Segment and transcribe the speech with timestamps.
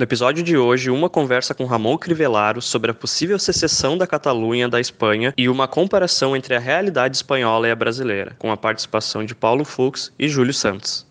[0.00, 4.66] No episódio de hoje, uma conversa com Ramon Crivellaro sobre a possível secessão da Catalunha
[4.66, 9.26] da Espanha e uma comparação entre a realidade espanhola e a brasileira, com a participação
[9.26, 11.06] de Paulo Fux e Júlio Santos.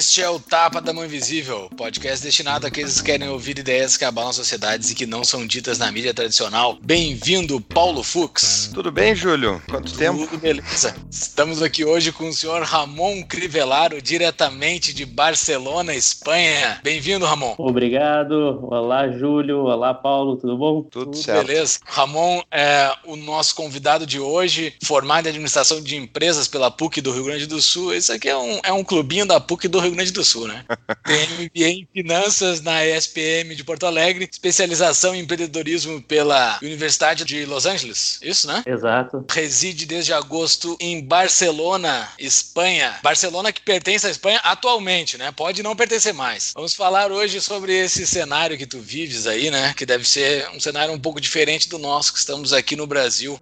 [0.00, 4.04] Este é o Tapa da Mão Invisível, podcast destinado àqueles que querem ouvir ideias que
[4.06, 6.78] abalam sociedades e que não são ditas na mídia tradicional.
[6.80, 8.70] Bem-vindo, Paulo Fux.
[8.72, 9.62] Tudo bem, Júlio?
[9.68, 10.26] Quanto Tudo tempo?
[10.26, 10.96] Tudo beleza.
[11.10, 16.80] Estamos aqui hoje com o senhor Ramon Crivellaro, diretamente de Barcelona, Espanha.
[16.82, 17.54] Bem-vindo, Ramon.
[17.58, 18.58] Obrigado.
[18.70, 19.64] Olá, Júlio.
[19.64, 20.38] Olá, Paulo.
[20.38, 20.82] Tudo bom?
[20.82, 21.46] Tudo, Tudo certo.
[21.46, 21.78] beleza.
[21.84, 27.12] Ramon é o nosso convidado de hoje, formado em administração de empresas pela PUC do
[27.12, 27.94] Rio Grande do Sul.
[27.94, 30.64] Isso aqui é um, é um clubinho da PUC do Rio Grande do Sul, né?
[31.04, 37.44] Tem MBA em Finanças na ESPM de Porto Alegre, especialização em empreendedorismo pela Universidade de
[37.44, 38.62] Los Angeles, isso, né?
[38.66, 39.24] Exato.
[39.30, 42.98] Reside desde agosto em Barcelona, Espanha.
[43.02, 45.32] Barcelona que pertence à Espanha atualmente, né?
[45.32, 46.52] Pode não pertencer mais.
[46.54, 49.74] Vamos falar hoje sobre esse cenário que tu vives aí, né?
[49.76, 53.38] Que deve ser um cenário um pouco diferente do nosso que estamos aqui no Brasil.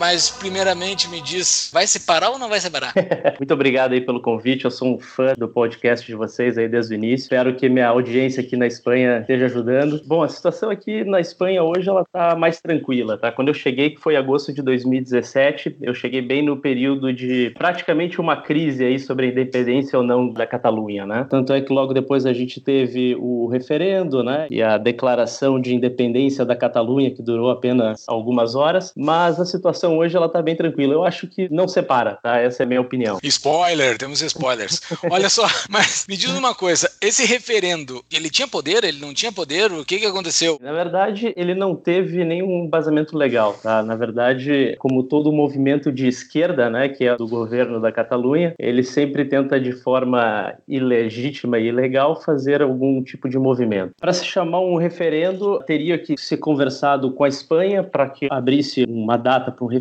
[0.00, 2.94] Mas, primeiramente, me diz, vai separar ou não vai separar?
[3.38, 4.64] Muito obrigado aí pelo convite.
[4.64, 7.24] Eu sou um fã do podcast de vocês aí desde o início.
[7.24, 10.00] Espero que minha audiência aqui na Espanha esteja ajudando.
[10.06, 13.30] Bom, a situação aqui na Espanha hoje ela tá mais tranquila, tá?
[13.30, 18.18] Quando eu cheguei, que foi agosto de 2017, eu cheguei bem no período de praticamente
[18.22, 21.26] uma crise aí sobre a independência ou não da Catalunha, né?
[21.28, 24.46] Tanto é que logo depois a gente teve o referendo, né?
[24.50, 29.89] E a declaração de independência da Catalunha, que durou apenas algumas horas, mas a situação
[29.96, 30.94] hoje ela tá bem tranquila.
[30.94, 32.38] Eu acho que não separa, tá?
[32.38, 33.18] Essa é a minha opinião.
[33.22, 34.80] Spoiler, temos spoilers.
[35.10, 39.32] Olha só, mas me diz uma coisa, esse referendo, ele tinha poder, ele não tinha
[39.32, 39.72] poder?
[39.72, 40.58] O que que aconteceu?
[40.60, 43.82] Na verdade, ele não teve nenhum embasamento legal, tá?
[43.82, 48.82] Na verdade, como todo movimento de esquerda, né, que é do governo da Catalunha, ele
[48.82, 53.92] sempre tenta de forma ilegítima e ilegal fazer algum tipo de movimento.
[54.00, 58.84] Para se chamar um referendo, teria que ser conversado com a Espanha para que abrisse
[58.88, 59.79] uma data para um referendo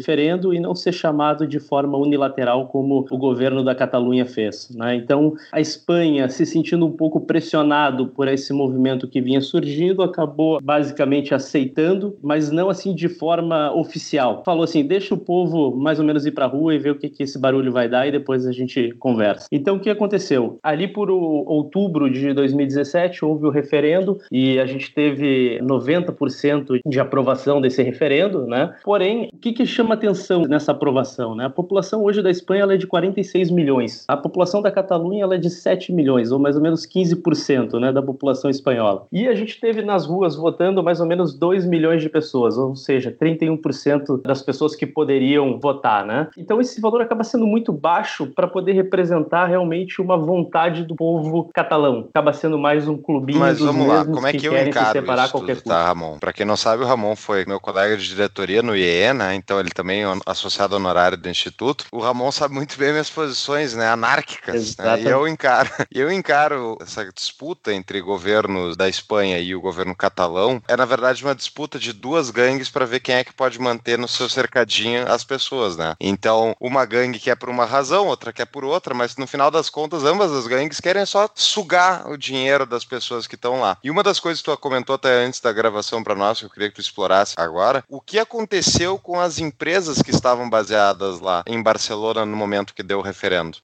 [0.54, 4.70] e não ser chamado de forma unilateral como o governo da Catalunha fez.
[4.76, 4.96] Né?
[4.96, 10.60] Então, a Espanha, se sentindo um pouco pressionado por esse movimento que vinha surgindo, acabou
[10.62, 14.44] basicamente aceitando, mas não assim de forma oficial.
[14.46, 16.96] Falou assim: deixa o povo mais ou menos ir para a rua e ver o
[16.96, 19.48] que, que esse barulho vai dar e depois a gente conversa.
[19.52, 20.60] Então, o que aconteceu?
[20.64, 27.62] Ali por outubro de 2017 houve o referendo e a gente teve 90% de aprovação
[27.62, 28.74] desse referendo, né?
[28.84, 31.46] Porém, o que, que chama atenção nessa aprovação, né?
[31.46, 34.04] A população hoje da Espanha é de 46 milhões.
[34.08, 38.02] A população da Catalunha é de 7 milhões, ou mais ou menos 15%, né, da
[38.02, 39.06] população espanhola.
[39.12, 42.76] E a gente teve nas ruas votando mais ou menos 2 milhões de pessoas, ou
[42.76, 46.28] seja, 31% das pessoas que poderiam votar, né?
[46.38, 51.50] Então esse valor acaba sendo muito baixo para poder representar realmente uma vontade do povo
[51.54, 52.08] catalão.
[52.10, 54.92] Acaba sendo mais um clubinho Mas vamos lá, como é que, que eu se encaro
[54.92, 56.18] separar a isso qualquer tudo, tá, Ramon?
[56.20, 59.36] Pra quem não sabe, o Ramon foi meu colega de diretoria no IE, né?
[59.36, 61.86] Então ele também é associado honorário do Instituto.
[61.90, 63.88] O Ramon sabe muito bem minhas posições, né?
[63.88, 65.02] Anárquicas, né?
[65.02, 70.62] E eu encaro, eu encaro essa disputa entre governos da Espanha e o governo catalão
[70.68, 73.98] é, na verdade, uma disputa de duas gangues para ver quem é que pode manter
[73.98, 75.96] no seu cercadinho as pessoas, né?
[75.98, 79.70] Então, uma gangue quer por uma razão, outra quer por outra, mas no final das
[79.70, 83.78] contas, ambas as gangues querem só sugar o dinheiro das pessoas que estão lá.
[83.82, 86.50] E uma das coisas que tu comentou até antes da gravação para nós, que eu
[86.50, 89.69] queria que tu explorasse agora, o que aconteceu com as empresas
[90.02, 93.60] que estavam baseadas lá em Barcelona no momento que deu o referendo?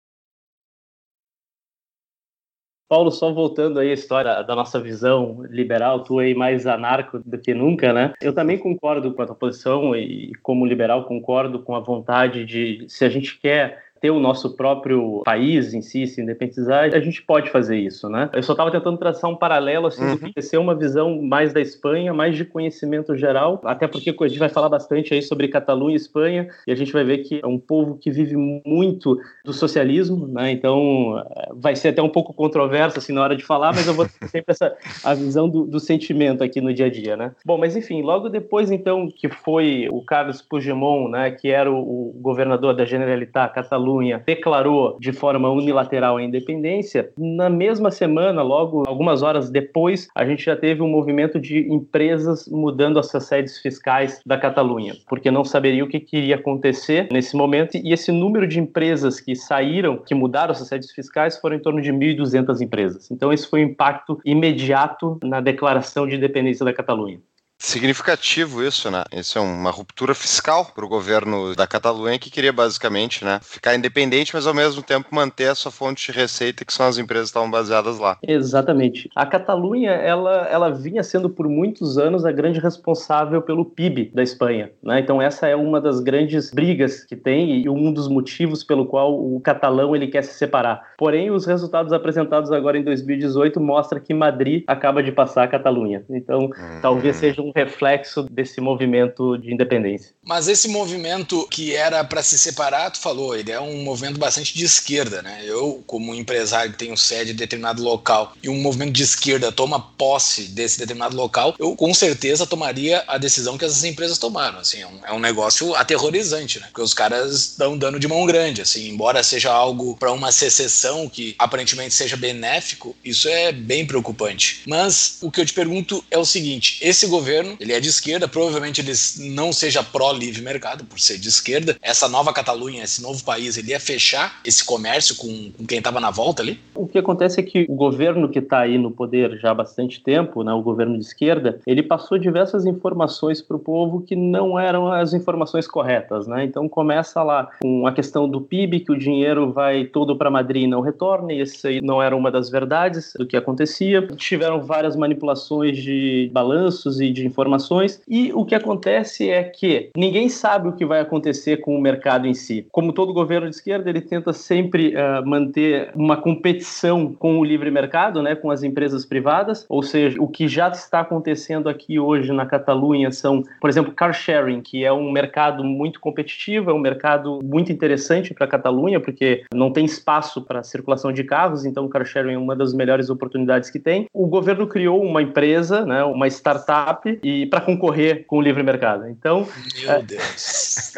[2.88, 7.38] Paulo, só voltando aí à história da nossa visão liberal, tu aí mais anarco do
[7.40, 8.14] que nunca, né?
[8.22, 12.86] Eu também concordo com a tua posição e, como liberal, concordo com a vontade de,
[12.88, 17.24] se a gente quer ter o nosso próprio país em si, se independizar, a gente
[17.24, 18.30] pode fazer isso, né?
[18.34, 20.32] Eu só estava tentando traçar um paralelo, assim, Uhum.
[20.32, 24.38] que ser uma visão mais da Espanha, mais de conhecimento geral, até porque a gente
[24.38, 27.48] vai falar bastante aí sobre Catalunha e Espanha, e a gente vai ver que é
[27.48, 30.52] um povo que vive muito do socialismo, né?
[30.52, 33.94] Então, eh, vai ser até um pouco controverso, assim, na hora de falar, mas eu
[33.96, 37.32] vou ter sempre essa a visão do, do sentimento aqui no dia a dia, né?
[37.44, 42.10] Bom, mas enfim, logo depois, então, que foi o Carlos Puigdemont, né, que era o,
[42.10, 48.42] o governador da Generalitat Catalunha, Catalunha declarou de forma unilateral a independência, na mesma semana,
[48.42, 53.24] logo algumas horas depois, a gente já teve um movimento de empresas mudando as suas
[53.26, 58.12] sedes fiscais da Catalunha, porque não saberia o que, iria acontecer nesse momento e esse
[58.12, 62.62] número de empresas que saíram, que mudaram suas sedes fiscais, foram em torno de 1.200
[62.62, 63.10] empresas.
[63.12, 67.20] Então esse foi o impacto imediato na declaração de independência da Catalunha.
[67.66, 69.04] Significativo isso, né?
[69.12, 73.76] Isso é uma ruptura fiscal para o governo da Catalunha que queria basicamente, né, ficar
[73.76, 77.26] independente, mas ao mesmo tempo manter a sua fonte de receita, que são as empresas
[77.26, 78.20] que estavam baseadas lá.
[78.22, 79.10] Exatamente.
[79.16, 84.22] A Catalunha, ela, ela vinha sendo por muitos anos a grande responsável pelo PIB da
[84.22, 85.00] Espanha, né?
[85.00, 89.12] Então essa é uma das grandes brigas que tem e um dos motivos pelo qual
[89.20, 90.94] o catalão ele quer se separar.
[91.00, 96.06] Porém, os resultados apresentados agora em 2018 mostram que Madrid acaba de passar a Catalunha.
[96.12, 96.80] Então, hum.
[96.80, 100.14] talvez seja um reflexo desse movimento de independência.
[100.22, 104.54] Mas esse movimento que era para se separar, tu falou, ele é um movimento bastante
[104.54, 105.42] de esquerda, né?
[105.46, 109.80] Eu, como empresário que tenho sede em determinado local e um movimento de esquerda toma
[109.80, 114.60] posse desse determinado local, eu com certeza tomaria a decisão que essas empresas tomaram.
[114.60, 116.68] Assim, é um, é um negócio aterrorizante, né?
[116.68, 121.08] Porque os caras estão dando de mão grande, assim, embora seja algo para uma secessão
[121.08, 124.64] que aparentemente seja benéfico, isso é bem preocupante.
[124.66, 127.90] Mas o que eu te pergunto é o seguinte: esse governo governo, ele é de
[127.90, 128.94] esquerda, provavelmente ele
[129.34, 131.76] não seja pró-livre mercado, por ser de esquerda.
[131.82, 136.00] Essa nova Catalunha, esse novo país, ele ia fechar esse comércio com, com quem estava
[136.00, 136.60] na volta ali?
[136.74, 140.02] O que acontece é que o governo que está aí no poder já há bastante
[140.02, 144.60] tempo, né, o governo de esquerda, ele passou diversas informações para o povo que não
[144.60, 146.28] eram as informações corretas.
[146.28, 146.46] Né?
[146.46, 150.64] Então começa lá com a questão do PIB, que o dinheiro vai todo para Madrid
[150.64, 154.06] e não retorna, e isso aí não era uma das verdades do que acontecia.
[154.16, 158.02] Tiveram várias manipulações de balanços e de informações.
[158.08, 162.28] E o que acontece é que ninguém sabe o que vai acontecer com o mercado
[162.28, 162.68] em si.
[162.72, 167.72] Como todo governo de esquerda, ele tenta sempre uh, manter uma competição com o livre
[167.72, 169.66] mercado, né, com as empresas privadas.
[169.70, 174.14] Ou seja, o que já está acontecendo aqui hoje na Catalunha são, por exemplo, car
[174.14, 179.00] sharing, que é um mercado muito competitivo, é um mercado muito interessante para a Catalunha,
[179.00, 182.74] porque não tem espaço para circulação de carros, então o car sharing é uma das
[182.74, 184.08] melhores oportunidades que tem.
[184.14, 189.08] O governo criou uma empresa, né, uma startup e para concorrer com o livre mercado.
[189.08, 189.48] Então,
[189.82, 190.02] meu é...
[190.02, 190.94] Deus.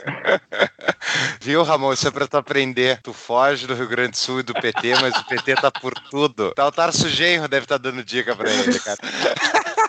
[1.41, 1.93] Viu, Ramon?
[1.93, 2.99] Isso é para tu aprender.
[3.01, 5.93] Tu foge do Rio Grande do Sul e do PT, mas o PT tá por
[5.93, 6.53] tudo.
[6.53, 8.97] Tá, o Tarso Genro deve estar tá dando dica para ele, cara.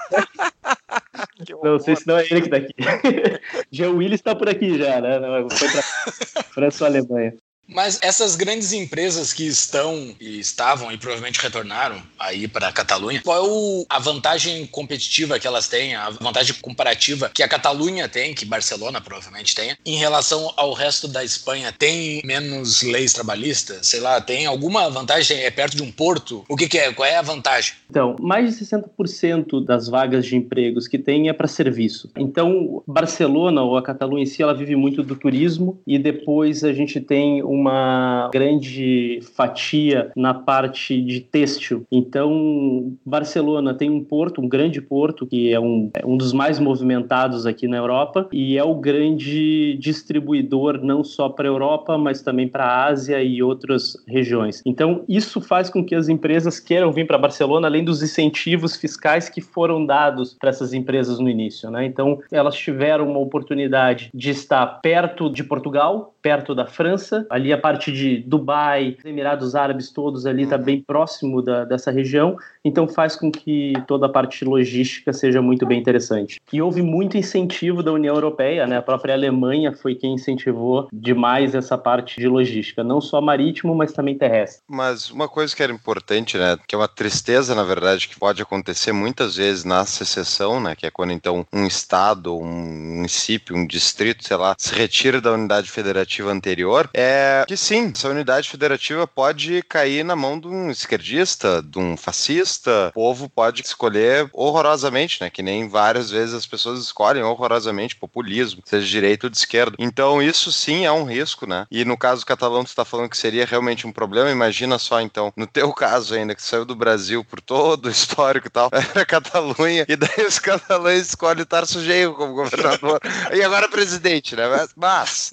[1.62, 2.74] não sei se não é ele que tá aqui.
[3.70, 5.18] Jean Willis tá por aqui já, né?
[5.50, 7.34] Foi pra França ou Alemanha.
[7.68, 13.20] Mas essas grandes empresas que estão e estavam e provavelmente retornaram aí para a Catalunha,
[13.22, 18.34] qual é a vantagem competitiva que elas têm, a vantagem comparativa que a Catalunha tem,
[18.34, 21.70] que Barcelona provavelmente tem, em relação ao resto da Espanha?
[21.70, 23.86] Tem menos leis trabalhistas?
[23.86, 25.38] Sei lá, tem alguma vantagem?
[25.38, 26.44] É perto de um porto?
[26.48, 26.92] O que, que é?
[26.92, 27.74] Qual é a vantagem?
[27.90, 32.10] Então, mais de 60% das vagas de empregos que tem é para serviço.
[32.16, 36.72] Então, Barcelona ou a Catalunha em si, ela vive muito do turismo e depois a
[36.72, 41.84] gente tem um uma grande fatia na parte de têxtil.
[41.90, 46.58] Então, Barcelona tem um porto, um grande porto, que é um, é um dos mais
[46.58, 52.22] movimentados aqui na Europa e é o grande distribuidor não só para a Europa, mas
[52.22, 54.62] também para a Ásia e outras regiões.
[54.64, 59.28] Então, isso faz com que as empresas queiram vir para Barcelona, além dos incentivos fiscais
[59.28, 61.70] que foram dados para essas empresas no início.
[61.70, 61.84] Né?
[61.84, 67.52] Então, elas tiveram uma oportunidade de estar perto de Portugal, perto da França, ali ali
[67.52, 72.86] a parte de Dubai, Emirados Árabes todos ali está bem próximo da, dessa região, então
[72.86, 76.40] faz com que toda a parte logística seja muito bem interessante.
[76.52, 78.76] E houve muito incentivo da União Europeia, né?
[78.76, 83.92] A própria Alemanha foi quem incentivou demais essa parte de logística, não só marítimo, mas
[83.92, 84.62] também terrestre.
[84.68, 88.42] Mas uma coisa que era importante, né, que é uma tristeza, na verdade, que pode
[88.42, 93.66] acontecer muitas vezes na secessão, né, que é quando então um estado, um município, um
[93.66, 99.06] distrito, sei lá, se retira da unidade federativa anterior, é que sim, essa unidade federativa
[99.06, 102.88] pode cair na mão de um esquerdista, de um fascista.
[102.88, 105.30] O povo pode escolher horrorosamente, né?
[105.30, 109.76] Que nem várias vezes as pessoas escolhem horrorosamente populismo, seja de direita ou de esquerda.
[109.78, 111.66] Então, isso sim é um risco, né?
[111.70, 114.30] E no caso catalão, tu está falando que seria realmente um problema.
[114.30, 118.46] Imagina só, então, no teu caso ainda, que saiu do Brasil por todo o histórico
[118.46, 123.00] e tal, era Catalunha, e daí os catalães escolhem Tarso Genro como governador.
[123.32, 124.48] e agora presidente, né?
[124.48, 125.30] Mas, mas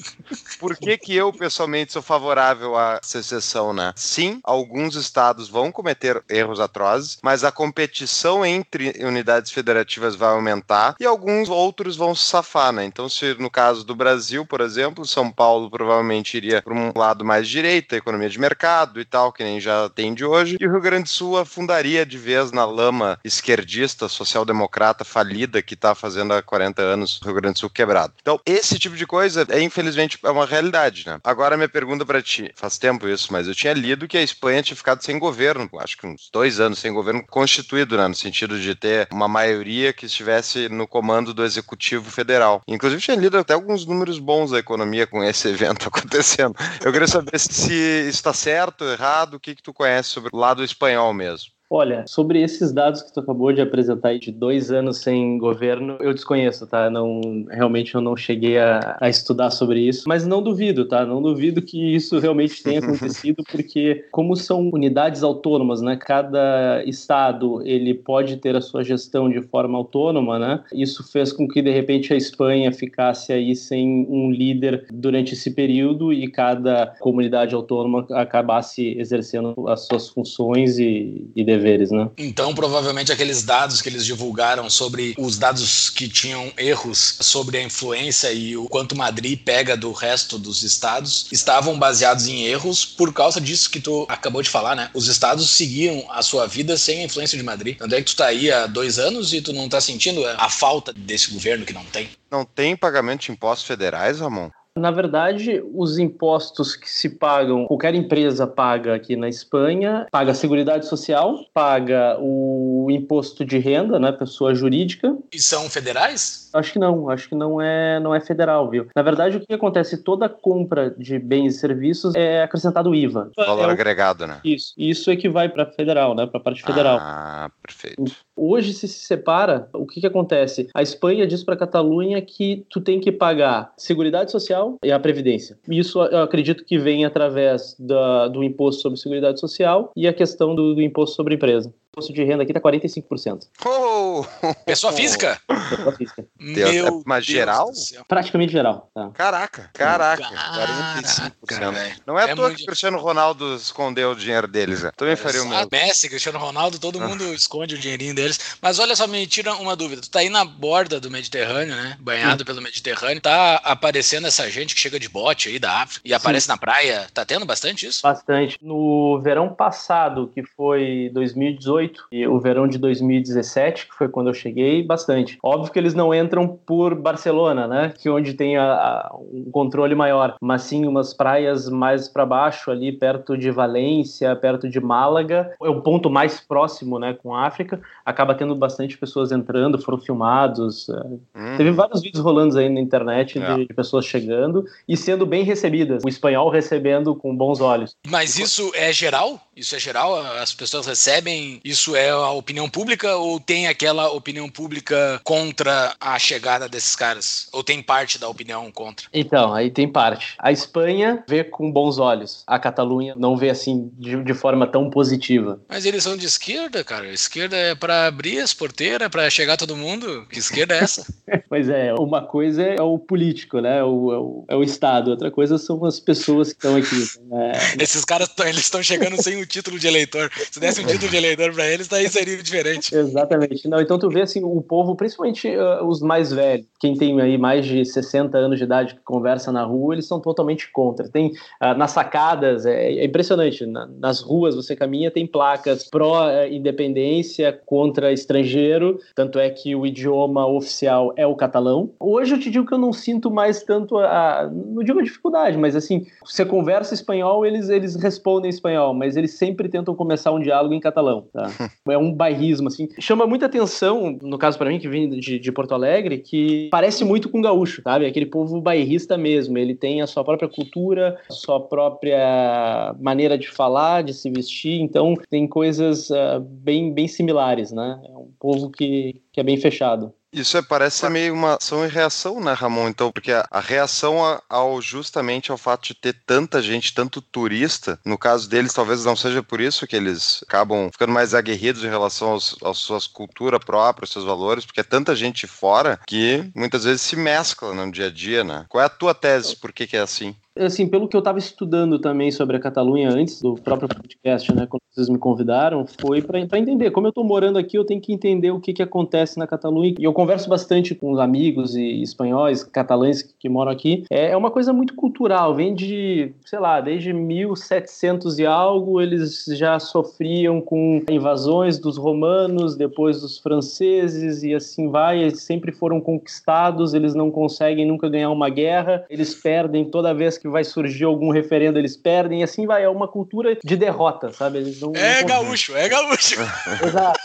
[0.59, 3.93] por que que eu, pessoalmente, infelizmente sou favorável à secessão, né?
[3.95, 10.95] Sim, alguns estados vão cometer erros atrozes, mas a competição entre unidades federativas vai aumentar
[10.99, 12.85] e alguns outros vão se safar, né?
[12.85, 17.23] Então, se no caso do Brasil, por exemplo, São Paulo provavelmente iria para um lado
[17.23, 20.71] mais direita, economia de mercado e tal, que nem já tem de hoje, e o
[20.71, 26.33] Rio Grande do Sul afundaria de vez na lama esquerdista, social-democrata falida que está fazendo
[26.33, 28.13] há 40 anos o Rio Grande do Sul quebrado.
[28.21, 31.19] Então, esse tipo de coisa é infelizmente é uma realidade, né?
[31.23, 34.63] Agora minha pergunta para ti, faz tempo isso, mas eu tinha lido que a Espanha
[34.63, 38.07] tinha ficado sem governo, acho que uns dois anos sem governo constituído, né?
[38.07, 42.61] No sentido de ter uma maioria que estivesse no comando do executivo federal.
[42.65, 46.55] Inclusive tinha lido até alguns números bons da economia com esse evento acontecendo.
[46.81, 47.73] Eu queria saber se
[48.07, 51.54] está certo, errado, o que que tu conhece sobre o lado espanhol mesmo.
[51.69, 55.97] Olha, sobre esses dados que tu acabou de apresentar aí de dois anos sem governo,
[55.99, 56.91] eu desconheço, tá?
[56.91, 61.03] Não, realmente eu não cheguei a, a, estudar sobre isso, mas não duvido, tá?
[61.05, 65.97] Não duvido que isso realmente tenha acontecido, porque como são unidades autônomas, né?
[65.97, 70.63] Cada estado ele pode ter a sua gestão de forma autônoma, né?
[70.71, 75.49] Isso fez com que de repente a Espanha ficasse aí sem um líder durante esse
[75.49, 82.09] período e cada comunidade autônoma acabasse exercendo as suas funções e, e deveres, né?
[82.17, 87.63] Então, provavelmente aqueles dados que eles divulgaram sobre os dados que tinham erros sobre a
[87.63, 93.13] influência e o quanto Madrid pega do resto dos estados estavam baseados em erros por
[93.13, 94.89] causa disso que tu acabou de falar, né?
[94.93, 97.77] Os estados seguiam a sua vida sem a influência de Madrid.
[97.77, 100.49] Tanto é que tu tá aí há dois anos e tu não tá sentindo a
[100.49, 102.09] falta desse governo que não tem.
[102.29, 104.49] Não tem pagamento de impostos federais, Ramon?
[104.77, 110.35] Na verdade, os impostos que se pagam, qualquer empresa paga aqui na Espanha, paga a
[110.35, 115.17] Seguridade Social, paga o imposto de renda, né, pessoa jurídica.
[115.31, 116.49] E são federais?
[116.53, 118.87] Acho que não, acho que não é, não é federal, viu?
[118.93, 120.03] Na verdade, o que acontece?
[120.03, 123.31] Toda compra de bens e serviços é acrescentado IVA.
[123.37, 123.69] Valor é o...
[123.69, 124.41] agregado, né?
[124.43, 126.97] Isso, isso é que vai para federal, né, para a parte federal.
[126.99, 128.03] Ah, perfeito.
[128.35, 130.67] Hoje, se se separa, o que, que acontece?
[130.73, 134.99] A Espanha diz para a Catalunha que tu tem que pagar Seguridade Social e a
[134.99, 135.57] Previdência.
[135.69, 140.55] Isso eu acredito que vem através da, do imposto sobre Seguridade Social e a questão
[140.55, 143.47] do, do imposto sobre empresa imposto de renda aqui tá 45%.
[143.65, 144.25] Oh!
[144.65, 145.39] Pessoa física?
[145.69, 146.25] Pessoa física.
[146.37, 147.71] Deus, Meu mas Deus geral?
[148.07, 148.91] Praticamente geral.
[148.93, 149.09] Tá.
[149.11, 151.71] Caraca, caraca, caraca 45%.
[151.73, 151.95] Véio.
[152.05, 154.83] Não é, é à toa que o Cristiano Ronaldo escondeu o dinheiro deles.
[154.83, 154.91] Né?
[154.95, 155.69] Também faria o mesmo.
[155.71, 157.33] Messi, Cristiano Ronaldo, todo mundo ah.
[157.33, 158.57] esconde o dinheirinho deles.
[158.61, 160.01] Mas olha só, me tira uma dúvida.
[160.01, 161.97] Tu tá aí na borda do Mediterrâneo, né?
[161.99, 162.45] Banhado Sim.
[162.45, 163.21] pelo Mediterrâneo.
[163.21, 166.15] Tá aparecendo essa gente que chega de bote aí da África e Sim.
[166.15, 167.07] aparece na praia.
[167.13, 168.01] Tá tendo bastante isso?
[168.01, 168.57] Bastante.
[168.61, 174.33] No verão passado, que foi 2018, e o verão de 2017, que foi quando eu
[174.33, 175.37] cheguei, bastante.
[175.43, 177.93] Óbvio que eles não entram por Barcelona, né?
[177.97, 182.25] Que é onde tem a, a, um controle maior, mas sim umas praias mais para
[182.25, 185.53] baixo, ali perto de Valência, perto de Málaga.
[185.61, 187.81] É o ponto mais próximo, né, com a África.
[188.05, 190.87] Acaba tendo bastante pessoas entrando, foram filmados.
[190.89, 191.57] Hum.
[191.57, 193.57] Teve vários vídeos rolando aí na internet de, é.
[193.65, 196.03] de pessoas chegando e sendo bem recebidas.
[196.03, 197.95] O espanhol recebendo com bons olhos.
[198.07, 199.39] Mas isso é geral?
[199.55, 200.15] Isso é geral?
[200.41, 206.17] As pessoas recebem isso é a opinião pública ou tem aquela opinião pública contra a
[206.17, 207.47] chegada desses caras?
[207.51, 209.07] Ou tem parte da opinião contra?
[209.13, 210.35] Então, aí tem parte.
[210.39, 212.43] A Espanha vê com bons olhos.
[212.47, 215.59] A Catalunha não vê assim de, de forma tão positiva.
[215.67, 217.11] Mas eles são de esquerda, cara.
[217.11, 220.25] Esquerda é para abrir as porteiras, para chegar todo mundo.
[220.29, 221.05] Que esquerda é essa?
[221.49, 223.83] pois é, uma coisa é o político, né?
[223.83, 225.11] O, é, o, é o Estado.
[225.11, 227.19] Outra coisa são as pessoas que estão aqui.
[227.29, 227.51] Né?
[227.79, 230.31] Esses caras eles estão chegando sem o título de eleitor.
[230.51, 232.93] Se desse um título de eleitor eles, daí seria diferente.
[232.95, 233.67] Exatamente.
[233.67, 237.37] Não, então tu vê assim, o povo, principalmente uh, os mais velhos, quem tem aí
[237.37, 241.07] mais de 60 anos de idade que conversa na rua, eles são totalmente contra.
[241.09, 241.27] Tem
[241.61, 248.11] uh, nas sacadas, é, é impressionante, na, nas ruas você caminha, tem placas pró-independência, contra
[248.11, 251.91] estrangeiro, tanto é que o idioma oficial é o catalão.
[251.99, 255.57] Hoje eu te digo que eu não sinto mais tanto a, não digo a dificuldade,
[255.57, 260.39] mas assim, você conversa espanhol, eles, eles respondem espanhol, mas eles sempre tentam começar um
[260.39, 261.49] diálogo em catalão, tá?
[261.89, 262.87] é um bairrismo, assim.
[262.99, 267.03] Chama muita atenção, no caso para mim, que vem de, de, Porto Alegre, que parece
[267.03, 268.05] muito com gaúcho, sabe?
[268.05, 269.57] Aquele povo bairrista mesmo.
[269.57, 274.81] Ele tem a sua própria cultura, a sua própria maneira de falar, de se vestir.
[274.81, 277.99] Então, tem coisas uh, bem, bem similares, né?
[278.03, 280.13] É um povo que, que é bem fechado.
[280.35, 282.89] Isso é, parece ser meio uma ação e reação, né, Ramon?
[282.89, 284.17] Então, porque a, a reação
[284.49, 289.15] ao justamente ao fato de ter tanta gente, tanto turista, no caso deles, talvez não
[289.15, 293.61] seja por isso que eles acabam ficando mais aguerridos em relação aos, às suas cultura
[293.61, 297.89] própria, aos seus valores, porque é tanta gente fora que muitas vezes se mescla no
[297.89, 298.65] dia a dia, né?
[298.67, 299.55] Qual é a tua tese?
[299.55, 300.35] Por que, que é assim?
[300.57, 304.65] Assim, pelo que eu estava estudando também sobre a Catalunha antes do próprio podcast, né,
[304.65, 306.91] quando vocês me convidaram, foi para entender.
[306.91, 309.93] Como eu estou morando aqui, eu tenho que entender o que, que acontece na Catalunha.
[309.99, 314.05] E eu converso bastante com os amigos e espanhóis, catalães que moram aqui.
[314.09, 319.43] É, é uma coisa muito cultural, vem de, sei lá, desde 1700 e algo, eles
[319.49, 325.21] já sofriam com invasões dos romanos, depois dos franceses e assim vai.
[325.21, 330.37] Eles sempre foram conquistados, eles não conseguem nunca ganhar uma guerra, eles perdem toda vez
[330.37, 332.83] que vai surgir algum referendo, eles perdem, e assim vai.
[332.83, 334.59] É uma cultura de derrota, sabe?
[334.59, 336.35] Eles não, é não gaúcho, é gaúcho.
[336.85, 337.19] Exato.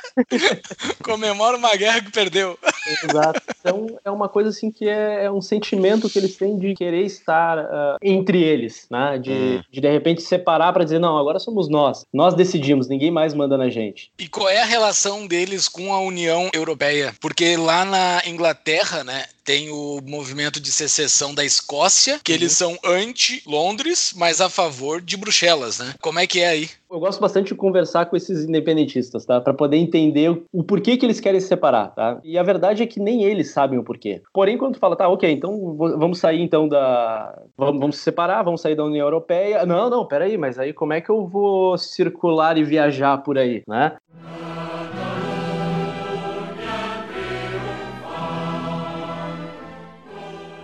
[1.05, 2.59] Comemora uma guerra que perdeu.
[3.05, 3.43] Exato.
[3.61, 7.05] Então é uma coisa assim que é, é um sentimento que eles têm de querer
[7.05, 9.19] estar uh, entre eles, né?
[9.19, 9.63] De, hum.
[9.71, 12.05] de de repente separar para dizer, não, agora somos nós.
[12.13, 14.11] Nós decidimos, ninguém mais manda na gente.
[14.19, 17.15] E qual é a relação deles com a União Europeia?
[17.21, 22.39] Porque lá na Inglaterra, né, tem o movimento de secessão da Escócia, que uhum.
[22.39, 25.95] eles são anti-Londres, mas a favor de Bruxelas, né?
[26.01, 26.69] Como é que é aí?
[26.91, 29.41] Eu gosto bastante de conversar com esses independentistas, tá?
[29.41, 32.19] Para poder entender o porquê que eles querem se separar, tá?
[32.25, 34.21] E a verdade é que nem eles sabem o porquê.
[34.33, 37.39] Porém, quando tu fala, tá, ok, então vamos sair então da.
[37.57, 39.65] Vamos, vamos se separar, vamos sair da União Europeia.
[39.65, 43.63] Não, não, peraí, mas aí como é que eu vou circular e viajar por aí,
[43.69, 43.97] né?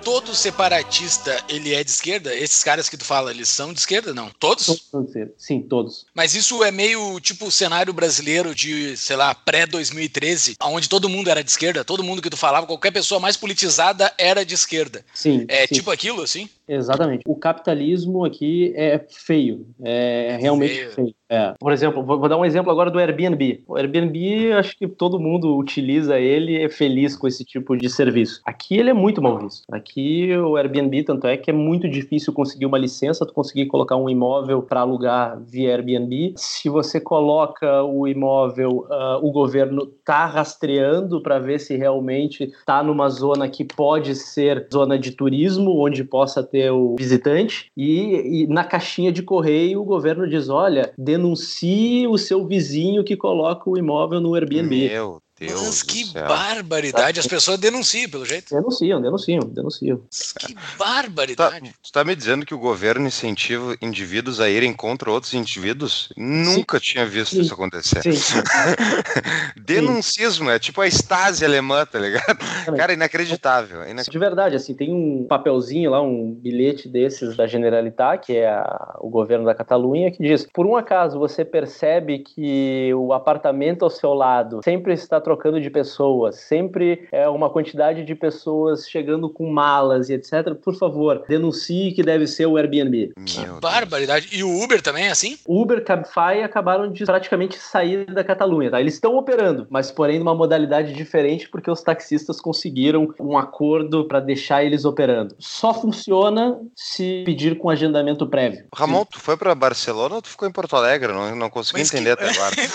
[0.07, 2.33] Todo separatista ele é de esquerda?
[2.33, 4.31] Esses caras que tu fala, eles são de esquerda, não?
[4.39, 4.89] Todos?
[5.37, 6.07] Sim, todos.
[6.15, 11.29] Mas isso é meio tipo o cenário brasileiro de, sei lá, pré-2013, onde todo mundo
[11.29, 15.05] era de esquerda, todo mundo que tu falava, qualquer pessoa mais politizada era de esquerda.
[15.13, 15.45] Sim.
[15.49, 15.75] É sim.
[15.75, 16.49] tipo aquilo, assim?
[16.69, 17.25] Exatamente.
[17.27, 20.93] O capitalismo aqui é feio, é realmente feio.
[20.93, 21.15] feio.
[21.29, 21.55] É.
[21.59, 23.63] Por exemplo, vou, dar um exemplo agora do Airbnb.
[23.67, 28.41] O Airbnb, acho que todo mundo utiliza ele é feliz com esse tipo de serviço.
[28.45, 29.65] Aqui ele é muito mal visto.
[29.71, 33.97] Aqui o Airbnb, tanto é que é muito difícil conseguir uma licença, tu conseguir colocar
[33.97, 36.35] um imóvel para alugar via Airbnb.
[36.37, 42.83] Se você coloca o imóvel, uh, o governo tá rastreando para ver se realmente tá
[42.83, 47.71] numa zona que pode ser zona de turismo, onde possa ter o visitante.
[47.77, 53.17] E, e na caixinha de correio o governo diz: olha, denuncie o seu vizinho que
[53.17, 54.89] coloca o imóvel no Airbnb.
[54.89, 57.21] Meu Deus Mas que barbaridade!
[57.21, 58.55] As pessoas denunciam, pelo jeito.
[58.55, 60.01] Denunciam, denunciam, denunciam.
[60.39, 61.75] Que barbaridade!
[61.83, 66.11] Tu tá, tá me dizendo que o governo incentiva indivíduos a irem contra outros indivíduos?
[66.17, 66.85] Nunca Sim.
[66.85, 67.43] tinha visto Sim.
[67.43, 68.01] isso acontecer.
[69.61, 72.39] Denuncismo, é tipo a Stasi alemã, tá ligado?
[72.75, 74.13] Cara, inacreditável, inacreditável.
[74.13, 78.97] De verdade, assim, tem um papelzinho lá, um bilhete desses da Generalitat, que é a,
[79.01, 83.91] o governo da Catalunha, que diz: por um acaso você percebe que o apartamento ao
[83.91, 89.51] seu lado sempre está trocando de pessoas, sempre é uma quantidade de pessoas chegando com
[89.51, 90.55] malas e etc.
[90.55, 93.13] Por favor, denuncie que deve ser o Airbnb.
[93.27, 94.29] Que barbaridade.
[94.31, 95.37] E o Uber também é assim?
[95.49, 98.81] Uber, Cabify acabaram de praticamente sair da Catalunha, tá?
[98.81, 104.21] Eles estão operando, mas porém numa modalidade diferente porque os taxistas conseguiram um acordo para
[104.21, 105.35] deixar eles operando.
[105.41, 108.65] Só funciona se pedir com agendamento prévio.
[108.73, 109.09] Ramon, Sim.
[109.11, 111.13] tu foi para Barcelona ou tu ficou em Porto Alegre?
[111.13, 112.23] Não, não consegui mas entender que...
[112.23, 112.55] até agora.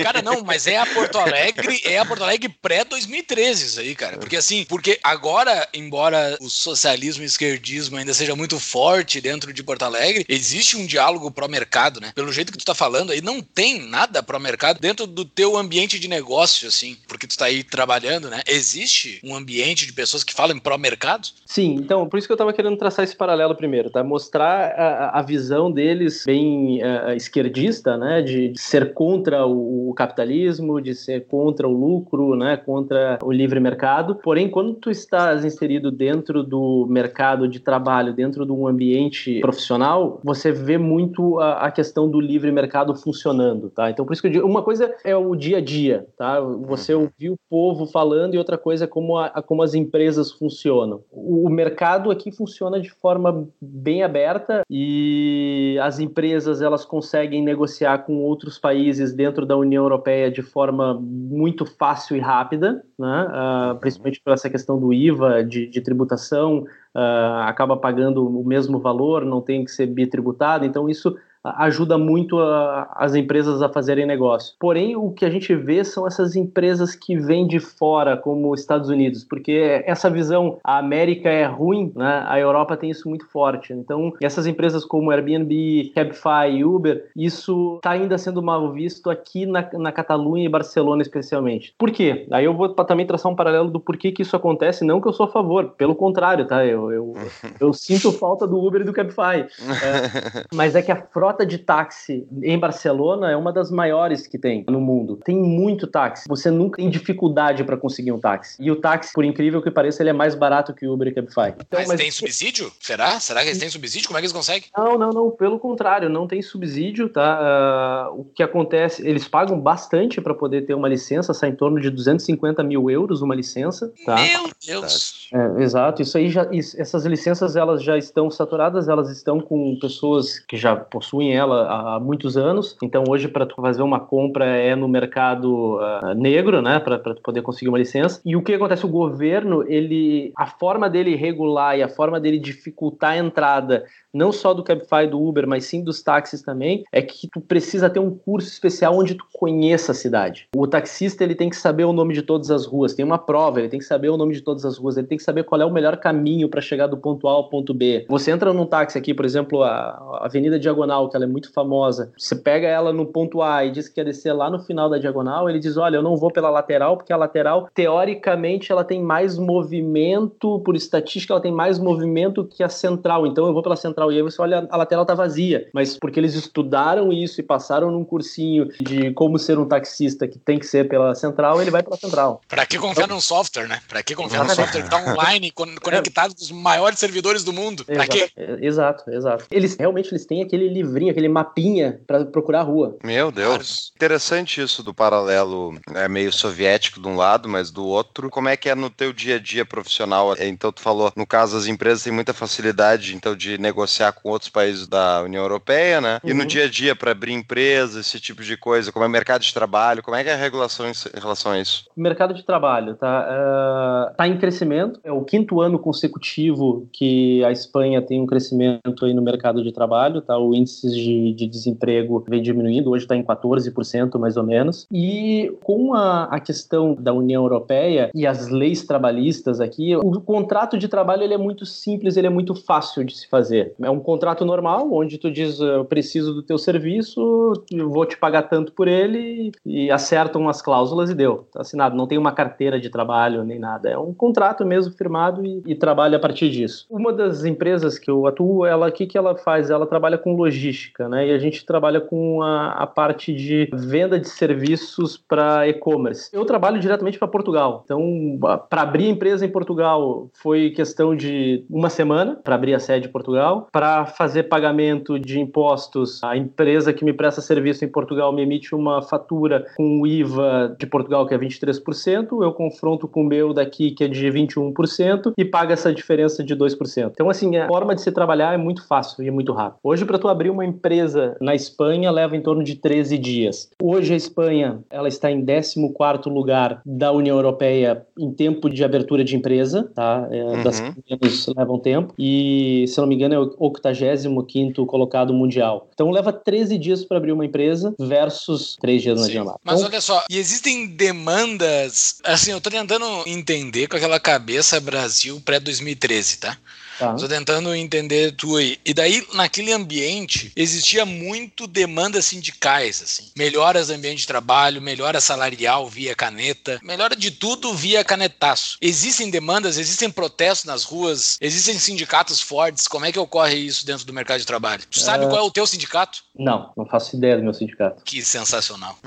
[0.10, 4.18] Cara, não, mas é a Porto Alegre, é a Porto Alegre pré-2013 isso aí, cara.
[4.18, 9.52] Porque assim, porque agora, embora o socialismo e o esquerdismo ainda seja muito forte dentro
[9.52, 12.10] de Porto Alegre, existe um diálogo pró-mercado, né?
[12.12, 15.96] Pelo jeito que tu tá falando aí, não tem nada pró-mercado dentro do teu ambiente
[16.00, 18.40] de negócio, assim, porque tu tá aí trabalhando, né?
[18.48, 21.28] Existe um ambiente de pessoas que falam pró-mercado?
[21.46, 24.02] Sim, então, por isso que eu tava querendo traçar esse paralelo primeiro, tá?
[24.02, 28.22] Mostrar a, a visão deles bem uh, esquerdista, né?
[28.22, 33.30] De, de ser contra o, o capitalismo, de ser contra o lucro, né, contra o
[33.30, 34.14] livre mercado.
[34.14, 40.18] Porém, quando tu estás inserido dentro do mercado de trabalho, dentro de um ambiente profissional,
[40.24, 43.90] você vê muito a, a questão do livre mercado funcionando, tá?
[43.90, 46.40] Então, por isso que eu digo, uma coisa é o dia a dia, tá?
[46.40, 47.02] Você uhum.
[47.02, 51.02] ouvir o povo falando e outra coisa é como, a, como as empresas funcionam.
[51.12, 57.98] O, o mercado aqui funciona de forma bem aberta e as empresas elas conseguem negociar
[57.98, 63.26] com outros países dentro da União Europeia de forma muito fácil e rápida, né?
[63.28, 68.78] Uh, principalmente por essa questão do IVA, de, de tributação, uh, acaba pagando o mesmo
[68.78, 74.06] valor, não tem que ser bitributado, então isso ajuda muito a, as empresas a fazerem
[74.06, 74.54] negócio.
[74.58, 78.60] Porém, o que a gente vê são essas empresas que vêm de fora, como os
[78.60, 82.24] Estados Unidos, porque essa visão, a América é ruim, né?
[82.26, 83.72] a Europa tem isso muito forte.
[83.72, 89.68] Então, essas empresas como Airbnb, Cabify Uber, isso está ainda sendo mal visto aqui na,
[89.74, 91.74] na Catalunha e Barcelona especialmente.
[91.78, 92.26] Por quê?
[92.30, 95.12] Aí eu vou também traçar um paralelo do porquê que isso acontece, não que eu
[95.12, 96.64] sou a favor, pelo contrário, tá?
[96.64, 97.14] Eu, eu,
[97.58, 99.46] eu sinto falta do Uber e do Cabify.
[99.80, 104.38] É, mas é que a frota de táxi em Barcelona é uma das maiores que
[104.38, 105.18] tem no mundo.
[105.24, 106.24] Tem muito táxi.
[106.28, 108.56] Você nunca tem dificuldade para conseguir um táxi.
[108.60, 111.12] E o táxi, por incrível que pareça, ele é mais barato que o Uber e
[111.12, 111.54] Cabify.
[111.54, 112.70] Então, mas, mas, tem subsídio?
[112.80, 113.20] Será?
[113.20, 114.08] Será que eles têm subsídio?
[114.08, 114.68] Como é que eles conseguem?
[114.76, 115.30] Não, não, não.
[115.30, 118.10] Pelo contrário, não tem subsídio, tá?
[118.10, 121.80] Uh, o que acontece, eles pagam bastante para poder ter uma licença, sai em torno
[121.80, 124.16] de 250 mil euros uma licença, tá?
[124.16, 125.28] Meu Deus!
[125.32, 126.02] É, exato.
[126.02, 130.56] Isso aí já, isso, essas licenças elas já estão saturadas, elas estão com pessoas que
[130.56, 132.76] já possuem ela há muitos anos.
[132.82, 137.42] Então hoje para tu fazer uma compra é no mercado uh, negro, né, para poder
[137.42, 138.20] conseguir uma licença.
[138.24, 138.86] E o que acontece?
[138.86, 144.32] O governo, ele, a forma dele regular e a forma dele dificultar a entrada não
[144.32, 148.00] só do Cabify do Uber, mas sim dos táxis também, é que tu precisa ter
[148.00, 150.48] um curso especial onde tu conheça a cidade.
[150.54, 153.60] O taxista ele tem que saber o nome de todas as ruas, tem uma prova,
[153.60, 155.60] ele tem que saber o nome de todas as ruas, ele tem que saber qual
[155.60, 158.04] é o melhor caminho para chegar do ponto A ao ponto B.
[158.08, 162.12] Você entra num táxi aqui, por exemplo, a Avenida Diagonal, que ela é muito famosa,
[162.16, 164.98] você pega ela no ponto A e diz que quer descer lá no final da
[164.98, 169.02] diagonal, ele diz: "Olha, eu não vou pela lateral, porque a lateral teoricamente ela tem
[169.02, 173.76] mais movimento, por estatística ela tem mais movimento que a central, então eu vou pela
[173.76, 174.12] central.
[174.12, 175.68] E aí você olha, a lateral tá vazia.
[175.72, 180.38] Mas porque eles estudaram isso e passaram num cursinho de como ser um taxista que
[180.38, 182.40] tem que ser pela central, ele vai pela central.
[182.48, 183.80] Pra que confiar então, num software, né?
[183.88, 185.50] Pra que confiar num software que tá online,
[185.82, 187.84] conectado com os maiores servidores do mundo?
[187.84, 188.70] Pra exato?
[188.80, 189.44] Exato, exato.
[189.50, 190.68] Eles realmente eles têm aquele
[191.00, 192.96] livrinho, aquele mapinha para procurar a rua.
[193.02, 193.92] Meu Deus.
[193.96, 198.28] Interessante isso do paralelo é meio soviético de um lado, mas do outro.
[198.30, 200.34] Como é que é no teu dia a dia profissional?
[200.38, 204.50] Então tu falou, no caso as empresas têm muita facilidade então de negociar com outros
[204.50, 206.20] países da União Europeia, né?
[206.22, 206.30] Uhum.
[206.30, 206.46] E no uhum.
[206.46, 209.52] dia a dia para abrir empresas, esse tipo de coisa, como é o mercado de
[209.52, 211.84] trabalho, como é que é a regulação em relação a isso?
[211.96, 214.10] Mercado de trabalho, tá?
[214.10, 215.00] Uh, tá em crescimento.
[215.02, 219.72] É o quinto ano consecutivo que a Espanha tem um crescimento aí no mercado de
[219.72, 220.36] trabalho, tá?
[220.38, 224.86] O índice de, de desemprego vem diminuindo, hoje está em 14% mais ou menos.
[224.92, 230.78] E com a, a questão da União Europeia e as leis trabalhistas aqui, o contrato
[230.78, 233.74] de trabalho ele é muito simples, ele é muito fácil de se fazer.
[233.80, 237.52] É um contrato normal, onde tu diz, eu preciso do teu serviço,
[237.88, 241.46] vou te pagar tanto por ele, e acertam as cláusulas e deu.
[241.52, 241.96] Tá assinado.
[241.96, 243.88] Não tem uma carteira de trabalho nem nada.
[243.88, 246.86] É um contrato mesmo firmado e, e trabalha a partir disso.
[246.90, 249.70] Uma das empresas que eu atuo, ela, o que, que ela faz?
[249.70, 250.70] Ela trabalha com logística,
[251.08, 251.28] né?
[251.28, 256.30] E a gente trabalha com a, a parte de venda de serviços para e-commerce.
[256.32, 257.82] Eu trabalho diretamente para Portugal.
[257.84, 258.38] Então,
[258.68, 263.12] para abrir empresa em Portugal, foi questão de uma semana para abrir a sede em
[263.12, 268.42] Portugal para fazer pagamento de impostos, a empresa que me presta serviço em Portugal me
[268.42, 273.24] emite uma fatura com o IVA de Portugal, que é 23%, eu confronto com o
[273.24, 277.10] meu daqui, que é de 21%, e paga essa diferença de 2%.
[277.12, 279.78] Então, assim, a forma de se trabalhar é muito fácil e muito rápido.
[279.82, 283.70] Hoje, para tu abrir uma empresa na Espanha, leva em torno de 13 dias.
[283.82, 285.78] Hoje, a Espanha ela está em 14
[286.26, 290.28] lugar da União Europeia em tempo de abertura de empresa, tá?
[290.30, 290.62] É, uhum.
[290.62, 292.14] Das que menos levam tempo.
[292.18, 295.88] E, se não me engano, é o 85 colocado mundial.
[295.92, 299.58] Então leva 13 dias para abrir uma empresa versus 3 dias na jornada.
[299.64, 302.20] Mas então, olha só, e existem demandas.
[302.24, 306.56] Assim, eu tô tentando entender com aquela cabeça Brasil pré-2013, tá?
[307.00, 307.14] Tá.
[307.14, 308.78] Tô tentando entender tu aí.
[308.84, 313.30] E daí, naquele ambiente, existia muito demandas sindicais, assim.
[313.34, 318.76] Melhoras do ambiente de trabalho, melhora salarial via caneta, melhora de tudo via canetaço.
[318.82, 322.86] Existem demandas, existem protestos nas ruas, existem sindicatos fortes.
[322.86, 324.82] Como é que ocorre isso dentro do mercado de trabalho?
[324.90, 325.28] Tu sabe é...
[325.28, 326.22] qual é o teu sindicato?
[326.38, 328.04] Não, não faço ideia do meu sindicato.
[328.04, 328.98] Que sensacional.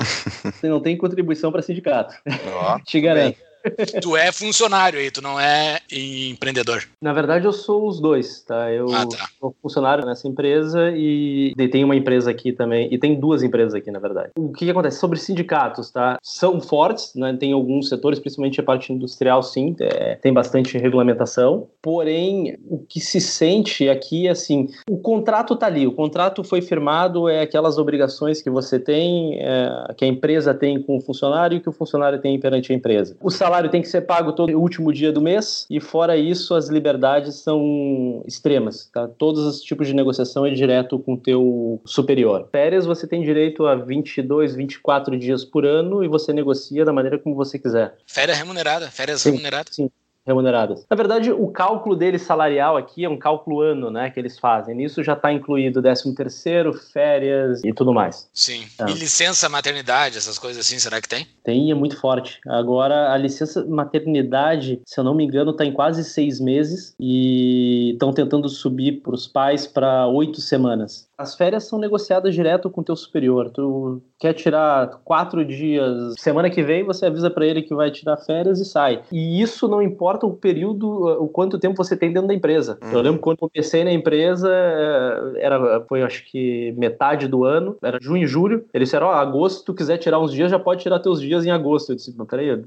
[0.43, 2.15] Você não tem contribuição para sindicato.
[2.25, 3.37] Oh, Te garanto.
[3.37, 3.52] Bem
[4.01, 6.83] tu é funcionário aí, tu não é empreendedor.
[7.01, 8.71] Na verdade, eu sou os dois, tá?
[8.71, 9.29] Eu ah, tá.
[9.39, 13.89] sou funcionário nessa empresa e tem uma empresa aqui também, e tem duas empresas aqui,
[13.89, 14.31] na verdade.
[14.37, 14.99] O que, que acontece?
[14.99, 16.17] Sobre sindicatos, tá?
[16.21, 17.35] São fortes, né?
[17.39, 21.67] Tem alguns setores, principalmente a parte industrial, sim, é, tem bastante regulamentação.
[21.81, 26.61] Porém, o que se sente aqui é assim: o contrato tá ali, o contrato foi
[26.61, 31.57] firmado, é aquelas obrigações que você tem, é, que a empresa tem com o funcionário
[31.57, 33.15] e que o funcionário tem perante a empresa.
[33.21, 36.55] O salário salário tem que ser pago todo último dia do mês e fora isso
[36.55, 39.07] as liberdades são extremas, tá?
[39.07, 42.47] Todos os tipos de negociação é direto com o teu superior.
[42.51, 47.19] Férias você tem direito a 22, 24 dias por ano e você negocia da maneira
[47.19, 47.95] como você quiser.
[48.07, 49.75] Férias remunerada, férias sim, remuneradas.
[49.75, 49.89] Sim
[50.25, 50.85] remuneradas.
[50.89, 54.75] Na verdade, o cálculo deles salarial aqui é um cálculo ano, né, que eles fazem.
[54.75, 58.29] Nisso já está incluído 13 terceiro, férias e tudo mais.
[58.33, 58.65] Sim.
[58.79, 58.89] É.
[58.89, 61.27] E licença maternidade, essas coisas assim, será que tem?
[61.43, 62.39] Tem, é muito forte.
[62.47, 67.91] Agora, a licença maternidade, se eu não me engano, está em quase seis meses e
[67.93, 71.07] estão tentando subir para os pais para oito semanas.
[71.17, 73.49] As férias são negociadas direto com o teu superior.
[73.51, 78.17] Tu quer tirar quatro dias, semana que vem você avisa para ele que vai tirar
[78.17, 79.03] férias e sai.
[79.11, 80.87] E isso não importa o período,
[81.21, 82.77] o quanto tempo você tem dentro da empresa.
[82.81, 82.91] Uhum.
[82.91, 87.97] Eu lembro quando comecei na empresa, eh, era, foi acho que metade do ano, era
[88.01, 88.65] junho e julho.
[88.73, 91.19] Eles disseram, ó, oh, agosto, se tu quiser tirar uns dias, já pode tirar teus
[91.19, 91.91] dias em agosto.
[91.91, 92.61] Eu disse, não, peraí,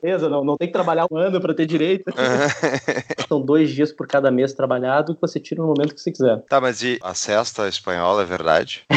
[0.00, 2.12] beleza, não, não tem que trabalhar um ano para ter direito.
[3.28, 6.42] São dois dias por cada mês trabalhado que você tira no momento que você quiser.
[6.48, 8.82] Tá, mas e a cesta espanhola é verdade?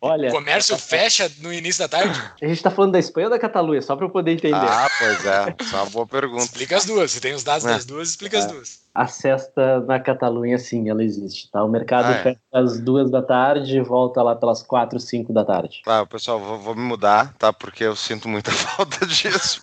[0.00, 0.28] Olha.
[0.28, 2.20] O comércio fecha no início da tarde?
[2.40, 4.56] A gente tá falando da Espanha ou da Catalunha, só para eu poder entender.
[4.56, 5.56] Ah, pois é.
[5.64, 6.44] Só uma boa pergunta.
[6.44, 7.10] Explica as duas.
[7.10, 7.70] Se tem os dados é.
[7.70, 8.40] das duas, explica é.
[8.40, 11.62] as duas a cesta na Catalunha, sim, ela existe, tá?
[11.62, 12.22] O mercado ah, é.
[12.24, 15.82] fecha às duas da tarde e volta lá pelas quatro, cinco da tarde.
[15.84, 17.52] Tá, pessoal, vou, vou me mudar, tá?
[17.52, 19.62] Porque eu sinto muita falta disso.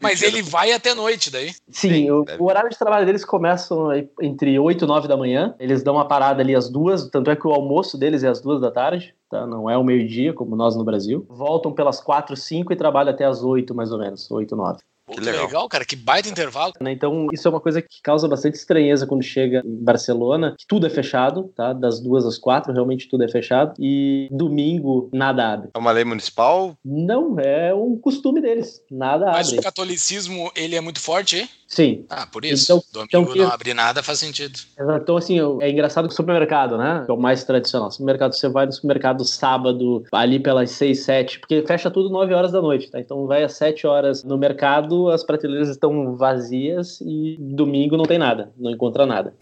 [0.00, 1.52] Mas ele vai até noite daí?
[1.70, 3.72] Sim, sim o, o, horário de trabalho deles começa
[4.20, 5.54] entre oito e nove da manhã.
[5.60, 8.40] Eles dão uma parada ali às duas, tanto é que o almoço deles é às
[8.40, 9.14] duas da tarde.
[9.32, 9.46] Tá?
[9.46, 11.24] Não é o meio-dia, como nós no Brasil.
[11.26, 14.80] Voltam pelas quatro, cinco e trabalham até as oito, mais ou menos, oito, nove.
[15.06, 15.46] Pô, que legal.
[15.46, 15.68] legal.
[15.70, 16.74] cara, que baita intervalo.
[16.78, 20.66] Né, então, isso é uma coisa que causa bastante estranheza quando chega em Barcelona, que
[20.66, 21.72] tudo é fechado, tá?
[21.72, 23.74] Das duas às quatro, realmente tudo é fechado.
[23.78, 25.70] E domingo, nada abre.
[25.74, 26.76] É uma lei municipal?
[26.84, 28.82] Não, é um costume deles.
[28.90, 29.56] Nada Mas abre.
[29.56, 31.48] Mas o catolicismo, ele é muito forte, hein?
[31.72, 32.04] Sim.
[32.10, 32.64] Ah, por isso.
[32.64, 34.58] Então, Domingo então, não abrir nada faz sentido.
[35.00, 37.06] Então, assim, é engraçado que o supermercado, né?
[37.08, 37.90] É o mais tradicional.
[37.90, 42.52] Supermercado, você vai no supermercado sábado, ali pelas 6, 7, porque fecha tudo 9 horas
[42.52, 43.00] da noite, tá?
[43.00, 48.18] Então vai às 7 horas no mercado, as prateleiras estão vazias e domingo não tem
[48.18, 49.32] nada, não encontra nada.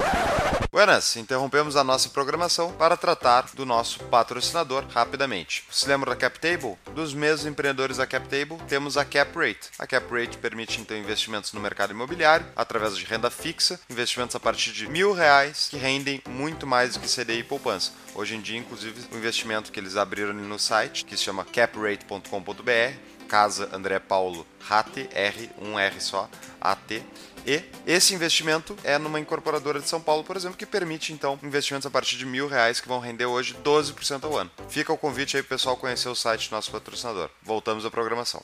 [0.73, 5.65] Buenas, interrompemos a nossa programação para tratar do nosso patrocinador rapidamente.
[5.69, 6.77] Se lembra da CapTable?
[6.95, 9.69] Dos mesmos empreendedores da CapTable, temos a CapRate.
[9.81, 14.71] A CapRate permite então investimentos no mercado imobiliário através de renda fixa, investimentos a partir
[14.71, 17.91] de mil reais que rendem muito mais do que CDI e poupança.
[18.15, 22.95] Hoje em dia, inclusive, o investimento que eles abriram no site, que se chama caprate.com.br,
[23.27, 26.29] Casa André Paulo RAT, R, um R só,
[26.61, 27.03] AT,
[27.47, 31.87] e esse investimento é numa incorporadora de São Paulo, por exemplo, que permite então investimentos
[31.87, 34.51] a partir de mil reais que vão render hoje 12% ao ano.
[34.69, 37.31] Fica o convite aí, pessoal, conhecer o site do nosso patrocinador.
[37.43, 38.43] Voltamos à programação.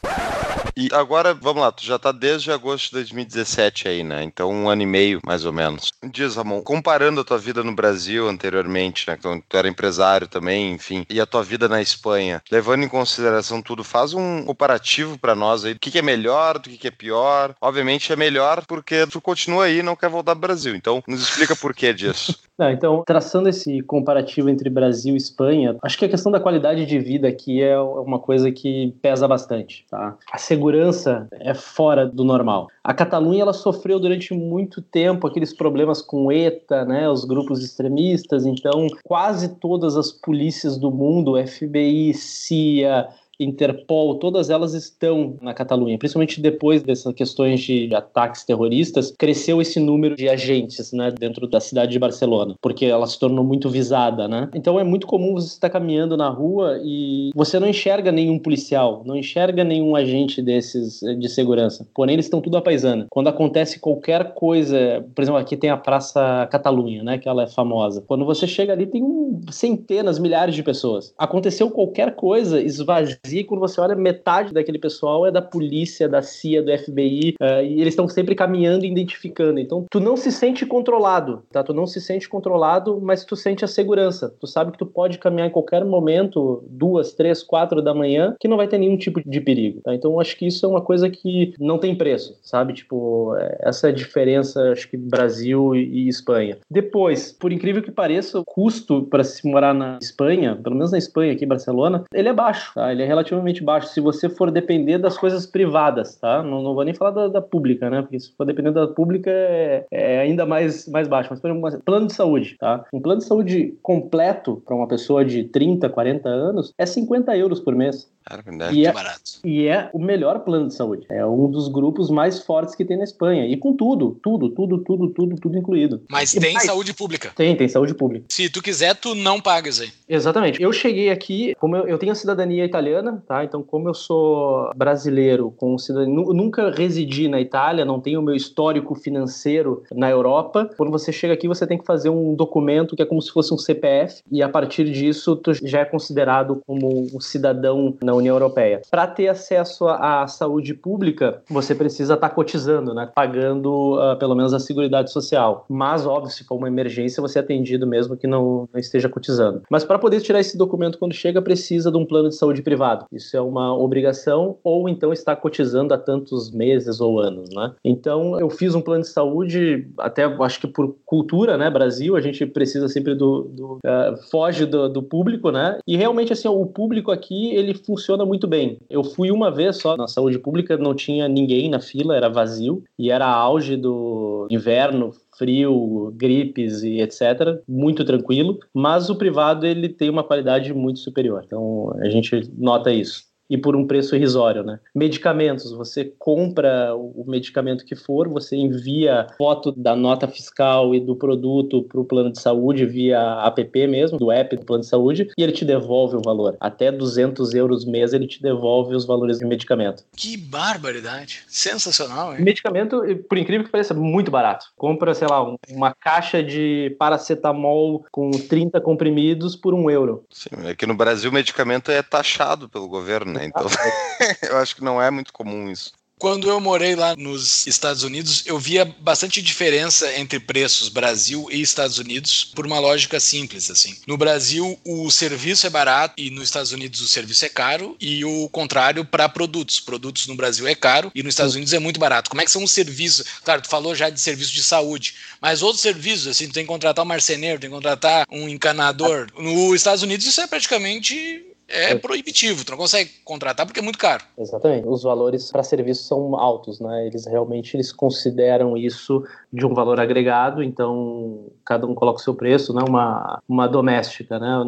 [0.77, 4.23] E agora, vamos lá, tu já tá desde agosto de 2017 aí, né?
[4.23, 5.93] Então, um ano e meio, mais ou menos.
[6.05, 9.17] Diz, Ramon, comparando a tua vida no Brasil anteriormente, né?
[9.19, 13.63] Então, tu era empresário também, enfim, e a tua vida na Espanha, levando em consideração
[13.63, 15.73] tudo, faz um comparativo para nós aí.
[15.73, 17.55] O que, que é melhor, do que, que é pior?
[17.61, 20.75] Obviamente é melhor porque tu continua aí e não quer voltar pro Brasil.
[20.75, 22.39] Então, nos explica por que disso.
[22.59, 26.87] Não, então, traçando esse comparativo entre Brasil e Espanha, acho que a questão da qualidade
[26.87, 29.85] de vida aqui é uma coisa que pesa bastante.
[29.91, 30.17] Tá?
[30.33, 32.69] A segurança é fora do normal.
[32.83, 38.47] A Catalunha ela sofreu durante muito tempo aqueles problemas com ETA, né, os grupos extremistas.
[38.47, 43.07] Então, quase todas as polícias do mundo, FBI, CIA,
[43.39, 49.79] Interpol, todas elas estão na Catalunha, principalmente depois dessas questões de ataques terroristas, cresceu esse
[49.79, 54.27] número de agentes, né, dentro da cidade de Barcelona, porque ela se tornou muito visada,
[54.27, 54.49] né?
[54.55, 59.03] Então é muito comum você estar caminhando na rua e você não enxerga nenhum policial,
[59.05, 61.87] não enxerga nenhum agente desses eh, de segurança.
[61.95, 63.07] Porém, eles estão tudo a paisana.
[63.11, 67.47] Quando acontece qualquer coisa, por exemplo, aqui tem a Praça Catalunha, né, que ela é
[67.47, 68.03] famosa.
[68.07, 69.03] Quando você chega ali tem
[69.51, 71.13] centenas, milhares de pessoas.
[71.19, 76.23] Aconteceu qualquer coisa, esvazia e quando você olha, metade daquele pessoal é da polícia, da
[76.23, 79.59] CIA, do FBI, uh, eh, e eles estão sempre caminhando e identificando.
[79.59, 81.63] Então, tu não se sente controlado, tá?
[81.63, 84.35] Tu não se sente controlado, mas tu sente a segurança.
[84.41, 88.49] Tu sabe que tu pode caminhar em qualquer momento, duas, três, quatro da manhã, que
[88.49, 89.95] não vai ter nenhum tipo de perigo, tá?
[89.95, 92.73] Então, acho que isso é uma coisa que não tem preço, sabe?
[92.75, 96.59] Tipo, é, essa é a diferença, acho que Brasil e Espanha.
[96.71, 100.99] Depois, por incrível que pareça, o custo para se morar na Espanha, pelo menos na
[100.99, 102.93] Espanha, aqui em Barcelona, ele é baixo, tá?
[102.93, 103.89] Ele é relativamente baixo.
[103.89, 106.43] Se você for depender das coisas privadas, tá?
[106.43, 108.03] Não, não vou nem falar da, da pública, né?
[108.03, 111.29] Porque se for depender da pública é, é, ainda mais, mais baixo.
[111.31, 112.85] Mas, por exemplo, plano de saúde, tá?
[112.93, 117.61] Um plano de saúde completo para uma pessoa de 30, 40 anos é 50 euros
[117.61, 118.09] por mês.
[118.29, 119.21] Cara, E é, é- barato.
[119.45, 121.07] E é o melhor plano de saúde.
[121.09, 123.47] É um dos grupos mais fortes que tem na Espanha.
[123.47, 126.03] E com tudo, tudo, tudo, tudo, tudo, tudo incluído.
[126.11, 127.31] Mas E tem mais- saúde pública.
[127.37, 128.27] Tem, tem saúde pública.
[128.29, 129.91] Se tu quiser, tu não pagas aí.
[130.09, 130.61] Exatamente.
[130.61, 133.45] Eu cheguei aqui, como eu, eu tenho a cidadania italiana, tá?
[133.45, 138.35] Então, como eu sou brasileiro com cidadania, nu- nunca residi na Itália, não tenho meu
[138.35, 140.71] histórico financeiro na Europa.
[140.77, 143.53] Quando você chega aqui, você tem que fazer um documento que é como se fosse
[143.53, 148.35] um CPF e a partir disso tu já é considerado como um cidadão na União
[148.35, 148.83] Europeia.
[148.91, 153.11] Para ter acesso à saúde pública, você precisa estar cotizando, né?
[153.15, 155.65] Pagando ah, pelo menos a Seguridade Social.
[155.69, 159.63] Mas, óbvio, se for uma emergência, você é atendido mesmo que não, não esteja cotizando.
[159.71, 162.96] Mas para poder tirar esse documento quando chega, precisa de um plano de saúde privado.
[163.13, 167.73] Isso é uma obrigação, ou então está cotizando há tantos meses ou anos, né?
[167.85, 171.71] Então, eu fiz um plano de saúde, até acho que por cultura, né?
[171.71, 173.43] Brasil, a gente precisa sempre do.
[173.43, 175.79] do ah, foge do, do público, né?
[175.87, 178.79] E realmente, assim, o público aqui, ele funciona muito bem.
[178.89, 182.83] Eu fui uma vez só na saúde pública, não tinha ninguém na fila, era vazio,
[182.99, 187.61] e era auge do inverno, frio, gripes e etc.
[187.69, 191.43] Muito tranquilo, mas o privado ele tem uma qualidade muito superior.
[191.45, 193.26] Então a gente nota isso.
[193.49, 194.81] E por um preço irrisório, né?
[194.95, 201.15] Medicamentos, você compra o medicamento que for, você envia foto da nota fiscal e do
[201.15, 205.31] produto para o plano de saúde via app mesmo, do app do plano de saúde,
[205.37, 206.57] e ele te devolve o valor.
[206.61, 210.03] Até 200 euros mês ele te devolve os valores do medicamento.
[210.17, 211.43] Que barbaridade.
[211.47, 212.43] Sensacional, hein?
[212.43, 214.67] medicamento, por incrível que pareça, é muito barato.
[214.77, 220.25] Compra, sei lá, um- uma caixa de paracetamol com 30 comprimidos por um euro.
[220.31, 223.47] Sim, é que no Brasil o medicamento é taxado pelo governo, né?
[223.47, 223.67] Então
[224.43, 225.93] eu acho que não é muito comum isso.
[226.19, 231.61] Quando eu morei lá nos Estados Unidos, eu via bastante diferença entre preços Brasil e
[231.61, 233.95] Estados Unidos por uma lógica simples assim.
[234.07, 238.25] No Brasil, o serviço é barato e nos Estados Unidos o serviço é caro e
[238.25, 239.79] o contrário para produtos.
[239.79, 242.31] Produtos no Brasil é caro e nos Estados Unidos é muito barato.
[242.31, 243.27] Como é que são os serviços?
[243.45, 246.69] Claro, tu falou já de serviço de saúde, mas outros serviços, assim, tu tem que
[246.73, 249.27] contratar um marceneiro, tem que contratar um encanador.
[249.37, 251.95] Nos Estados Unidos isso é praticamente é É.
[251.99, 254.23] proibitivo, tu não consegue contratar porque é muito caro.
[254.39, 254.87] Exatamente.
[254.87, 257.07] Os valores para serviços são altos, né?
[257.07, 262.35] Eles realmente eles consideram isso de um valor agregado, então cada um coloca o seu
[262.35, 262.83] preço, né?
[262.89, 264.65] Uma, uma doméstica, né?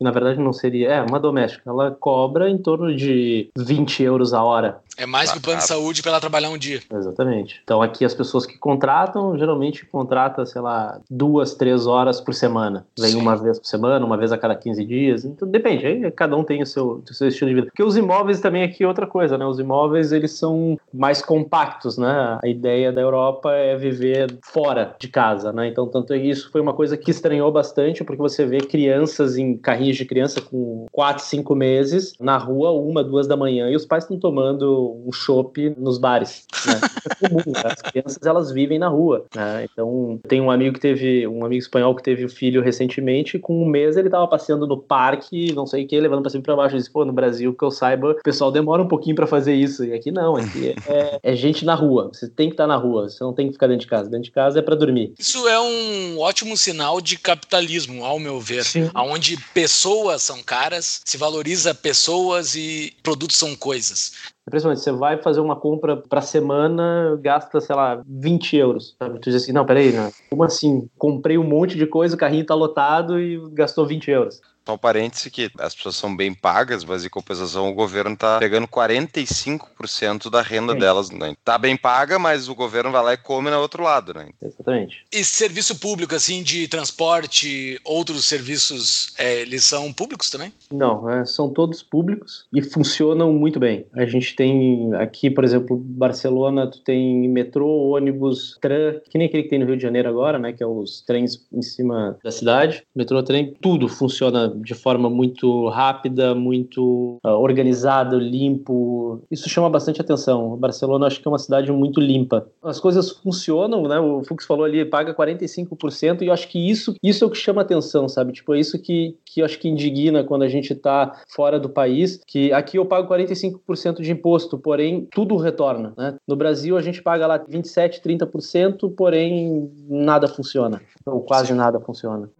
[0.00, 1.70] Na verdade não seria, é, uma doméstica.
[1.70, 4.80] Ela cobra em torno de 20 euros a hora.
[4.96, 5.80] É mais que o plano de Bacana.
[5.80, 6.80] saúde para ela trabalhar um dia.
[6.92, 7.60] Exatamente.
[7.64, 12.86] Então aqui as pessoas que contratam, geralmente contrata, sei lá, duas, três horas por semana.
[12.98, 13.20] Vem Sim.
[13.20, 15.24] uma vez por semana, uma vez a cada 15 dias.
[15.24, 17.66] Então depende, aí cada um tem o seu, o seu estilo de vida.
[17.66, 19.44] Porque os imóveis também aqui é outra coisa, né?
[19.46, 22.38] Os imóveis eles são mais compactos, né?
[22.42, 25.68] A ideia da Europa é viver fora de casa, né?
[25.68, 29.96] Então tanto isso foi uma coisa que estranhou bastante, porque você vê crianças em carrinhos
[29.96, 34.04] de criança com 4, 5 meses na rua, uma, duas da manhã, e os pais
[34.04, 36.80] estão tomando um chopp nos bares, né?
[37.10, 37.62] é comum, né?
[37.64, 39.66] As crianças elas vivem na rua, né?
[39.70, 43.62] Então tem um amigo que teve, um amigo espanhol que teve um filho recentemente, com
[43.62, 46.44] um mês ele tava passeando no parque, não sei o que, levando pra cima e
[46.44, 46.74] pra baixo.
[46.74, 49.54] Ele disse, pô, no Brasil, que eu saiba, o pessoal demora um pouquinho pra fazer
[49.54, 49.84] isso.
[49.84, 52.10] E aqui não, aqui é, é gente na rua.
[52.12, 54.08] Você tem que estar na rua, você não tem que ficar dentro de casa.
[54.08, 55.14] Dentro de casa é pra dormir.
[55.18, 58.64] Isso é um ótimo sinal de capitalismo, ao meu ver.
[58.64, 58.90] Sim.
[58.94, 64.33] Onde pessoas são caras, se valoriza pessoas e produtos são coisas.
[64.46, 68.94] Impressionante, você vai fazer uma compra pra semana, gasta, sei lá, 20 euros.
[68.98, 69.18] Sabe?
[69.18, 70.10] Tu diz assim, não, peraí, né?
[70.28, 70.88] como assim?
[70.98, 74.42] Comprei um monte de coisa, o carrinho tá lotado e gastou 20 euros.
[74.66, 78.38] Só um parêntese que as pessoas são bem pagas, mas em compensação o governo tá
[78.38, 80.78] pegando 45% da renda Sim.
[80.78, 81.10] delas.
[81.10, 81.34] Né?
[81.44, 84.28] Tá bem paga, mas o governo vai lá e come no outro lado, né?
[84.42, 85.04] Exatamente.
[85.12, 90.52] E serviço público, assim, de transporte, outros serviços, é, eles são públicos também?
[90.72, 93.84] Não, é, são todos públicos e funcionam muito bem.
[93.94, 99.42] A gente tem aqui, por exemplo, Barcelona, tu tem metrô, ônibus, tram, que nem aquele
[99.42, 102.30] que tem no Rio de Janeiro agora, né, que é os trens em cima da
[102.30, 102.82] cidade.
[102.94, 109.22] Metrô, trem, tudo funciona de forma muito rápida, muito ah, organizado, limpo.
[109.30, 110.56] Isso chama bastante atenção.
[110.56, 112.46] Barcelona, acho que é uma cidade muito limpa.
[112.62, 113.98] As coisas funcionam, né?
[114.00, 117.38] O Fux falou ali, paga 45%, e eu acho que isso, isso é o que
[117.38, 118.32] chama atenção, sabe?
[118.32, 121.68] Tipo, é isso que, que eu acho que indigna quando a gente tá fora do
[121.68, 126.16] país, que aqui eu pago 45% de imposto, porém tudo retorna, né?
[126.26, 130.80] No Brasil a gente paga lá 27, 30%, porém nada funciona.
[131.06, 132.30] Ou quase nada funciona.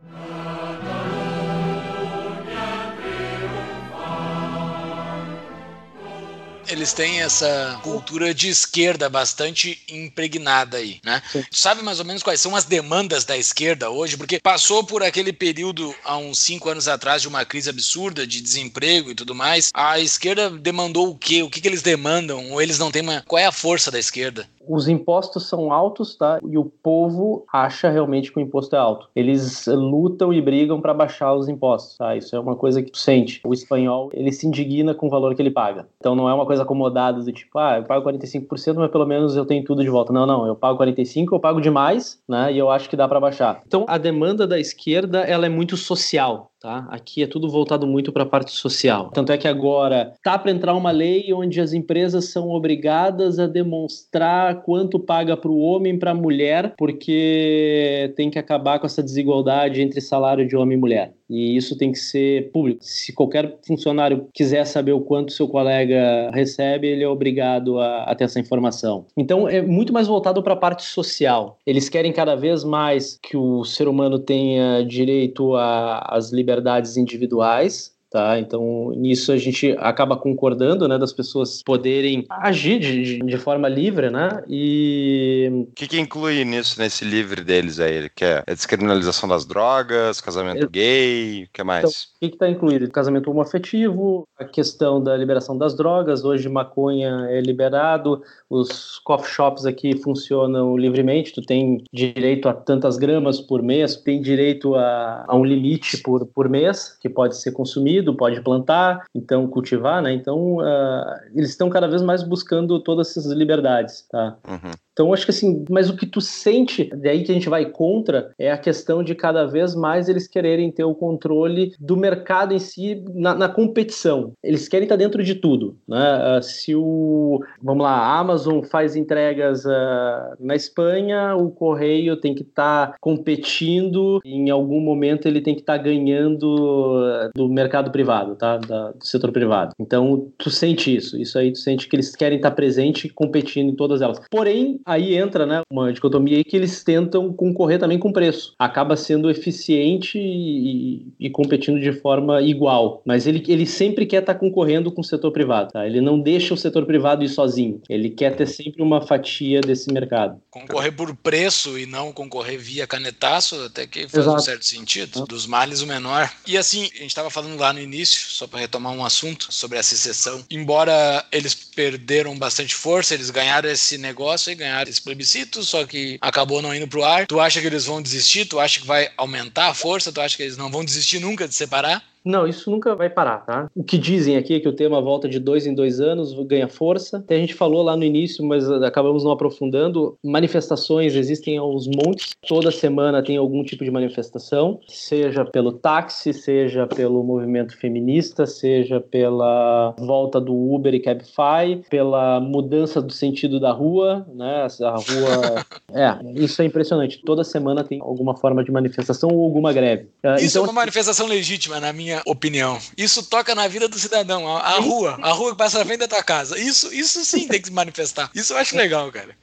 [6.68, 11.22] Eles têm essa cultura de esquerda bastante impregnada aí, né?
[11.33, 14.16] Tu sabe mais ou menos quais são as demandas da esquerda hoje?
[14.16, 18.40] Porque passou por aquele período há uns cinco anos atrás de uma crise absurda de
[18.40, 19.70] desemprego e tudo mais.
[19.74, 21.42] A esquerda demandou o quê?
[21.42, 22.50] O que, que eles demandam?
[22.50, 23.22] Ou eles não têm uma.
[23.27, 24.48] Qual é a força da esquerda?
[24.68, 26.38] Os impostos são altos, tá?
[26.48, 29.08] E o povo acha realmente que o imposto é alto.
[29.15, 32.17] Eles lutam e brigam para baixar os impostos, tá?
[32.17, 33.40] Isso é uma coisa que tu sente.
[33.44, 35.88] O espanhol, ele se indigna com o valor que ele paga.
[35.98, 39.37] Então não é uma coisa acomodada do tipo, ah, eu pago 45%, mas pelo menos
[39.37, 40.12] eu tenho tudo de volta.
[40.12, 42.52] Não, não, eu pago 45, eu pago demais, né?
[42.52, 43.62] E eu acho que dá para baixar.
[43.67, 46.50] Então a demanda da esquerda, ela é muito social.
[46.65, 46.87] Tá?
[46.88, 49.10] Aqui é tudo voltado muito para a parte social.
[49.10, 53.46] Tanto é que agora tá para entrar uma lei onde as empresas são obrigadas a
[53.46, 58.87] demonstrar quanto paga para o homem e para a mulher, porque tem que acabar com
[58.87, 61.12] essa desigualdade entre salário de homem e mulher.
[61.29, 62.81] E isso tem que ser público.
[62.83, 68.14] Se qualquer funcionário quiser saber o quanto seu colega recebe, ele é obrigado a, a
[68.14, 69.06] ter essa informação.
[69.16, 71.58] Então é muito mais voltado para a parte social.
[71.66, 78.38] Eles querem cada vez mais que o ser humano tenha direito às liberdades individuais, Tá?
[78.38, 84.08] Então, nisso a gente acaba concordando, né, das pessoas poderem agir de, de forma livre,
[84.08, 84.40] né?
[84.48, 88.08] E o que, que inclui nisso nesse livre deles aí?
[88.15, 90.69] Que é a descriminalização das drogas, casamento é...
[90.69, 91.81] gay, o que mais?
[91.81, 92.88] Então, o que está incluído?
[92.88, 96.25] Casamento homoafetivo, a questão da liberação das drogas.
[96.25, 101.33] Hoje maconha é liberado, os coffee shops aqui funcionam livremente.
[101.33, 106.25] Tu tem direito a tantas gramas por mês, tem direito a, a um limite por,
[106.27, 110.13] por mês que pode ser consumido pode plantar, então cultivar, né?
[110.13, 114.37] Então uh, eles estão cada vez mais buscando todas essas liberdades, tá?
[114.48, 114.73] Uhum.
[114.95, 118.31] Então, acho que assim, mas o que tu sente, daí que a gente vai contra,
[118.38, 122.61] é a questão de cada vez mais eles quererem ter o controle do mercado em
[122.61, 124.33] si na, na competição.
[124.42, 125.77] Eles querem estar dentro de tudo.
[125.88, 126.38] Né?
[126.38, 132.33] Uh, se o, vamos lá, a Amazon faz entregas uh, na Espanha, o correio tem
[132.33, 138.37] que estar competindo, em algum momento ele tem que estar ganhando uh, do mercado privado,
[138.37, 138.59] tá?
[138.59, 139.75] Da, do setor privado.
[139.81, 141.21] Então, tu sente isso.
[141.21, 144.21] Isso aí, tu sente que eles querem estar presente e competindo em todas elas.
[144.31, 148.55] Porém, aí entra né, uma dicotomia aí que eles tentam concorrer também com preço.
[148.59, 153.03] Acaba sendo eficiente e, e competindo de forma igual.
[153.05, 155.73] Mas ele, ele sempre quer estar tá concorrendo com o setor privado.
[155.73, 155.87] Tá?
[155.87, 157.81] Ele não deixa o setor privado ir sozinho.
[157.89, 160.41] Ele quer ter sempre uma fatia desse mercado.
[160.51, 164.37] Concorrer por preço e não concorrer via canetaço, até que faz Exato.
[164.37, 165.27] um certo sentido.
[165.27, 166.31] Dos males o menor.
[166.47, 169.79] E assim, a gente estava falando lá no início, só para retomar um assunto sobre
[169.79, 170.45] a secessão.
[170.51, 175.87] Embora eles perderam bastante força, eles ganharam esse negócio e ganharam ganhar esse plebiscito, só
[175.87, 177.27] que acabou não indo pro ar.
[177.27, 178.46] Tu acha que eles vão desistir?
[178.46, 180.12] Tu acha que vai aumentar a força?
[180.12, 182.02] Tu acha que eles não vão desistir nunca de separar?
[182.25, 183.70] Não, isso nunca vai parar, tá?
[183.77, 186.66] O que dizem aqui é que o tema volta de dois em dois anos, ganha
[186.66, 187.18] força.
[187.18, 190.16] Até a gente falou lá no início, mas acabamos não aprofundando.
[190.25, 192.31] Manifestações existem aos montes.
[192.48, 199.00] Toda semana tem algum tipo de manifestação, seja pelo táxi, seja pelo movimento feminista, seja
[199.00, 204.66] pela volta do Uber e Cabify, pela mudança do sentido da rua, né?
[204.83, 205.64] A rua.
[205.92, 207.20] é, isso é impressionante.
[207.25, 210.08] Toda semana tem alguma forma de manifestação ou alguma greve.
[210.22, 212.79] Ah, isso então, é uma manifestação legítima, na minha minha opinião.
[212.96, 214.46] Isso toca na vida do cidadão.
[214.56, 216.58] A, a rua, a rua que passa na frente da tua casa.
[216.58, 218.31] Isso, isso sim tem que se manifestar.
[218.35, 219.37] Isso eu acho legal, cara.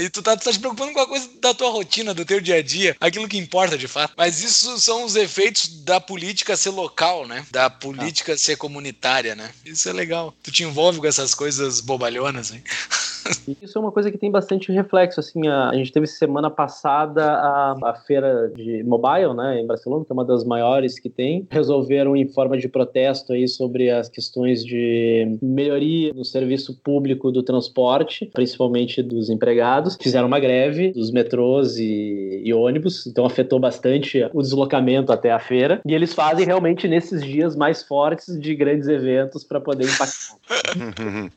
[0.00, 2.40] E tu tá, tu tá te preocupando com a coisa da tua rotina, do teu
[2.40, 4.14] dia a dia, aquilo que importa de fato.
[4.16, 7.44] Mas isso são os efeitos da política ser local, né?
[7.50, 8.38] Da política ah.
[8.38, 9.50] ser comunitária, né?
[9.64, 10.34] Isso é legal.
[10.42, 12.62] Tu te envolve com essas coisas bobalhonas, hein?
[13.60, 15.20] Isso é uma coisa que tem bastante reflexo.
[15.20, 20.04] Assim, a, a gente teve semana passada a, a feira de mobile, né, em Barcelona,
[20.04, 21.46] que é uma das maiores que tem.
[21.50, 27.42] Resolveram em forma de protesto aí sobre as questões de melhoria no serviço público do
[27.42, 29.96] transporte, principalmente dos empregados.
[30.00, 35.38] Fizeram uma greve dos metrôs e, e ônibus, então afetou bastante o deslocamento até a
[35.38, 35.80] feira.
[35.86, 40.38] E eles fazem realmente nesses dias mais fortes de grandes eventos para poder impactar.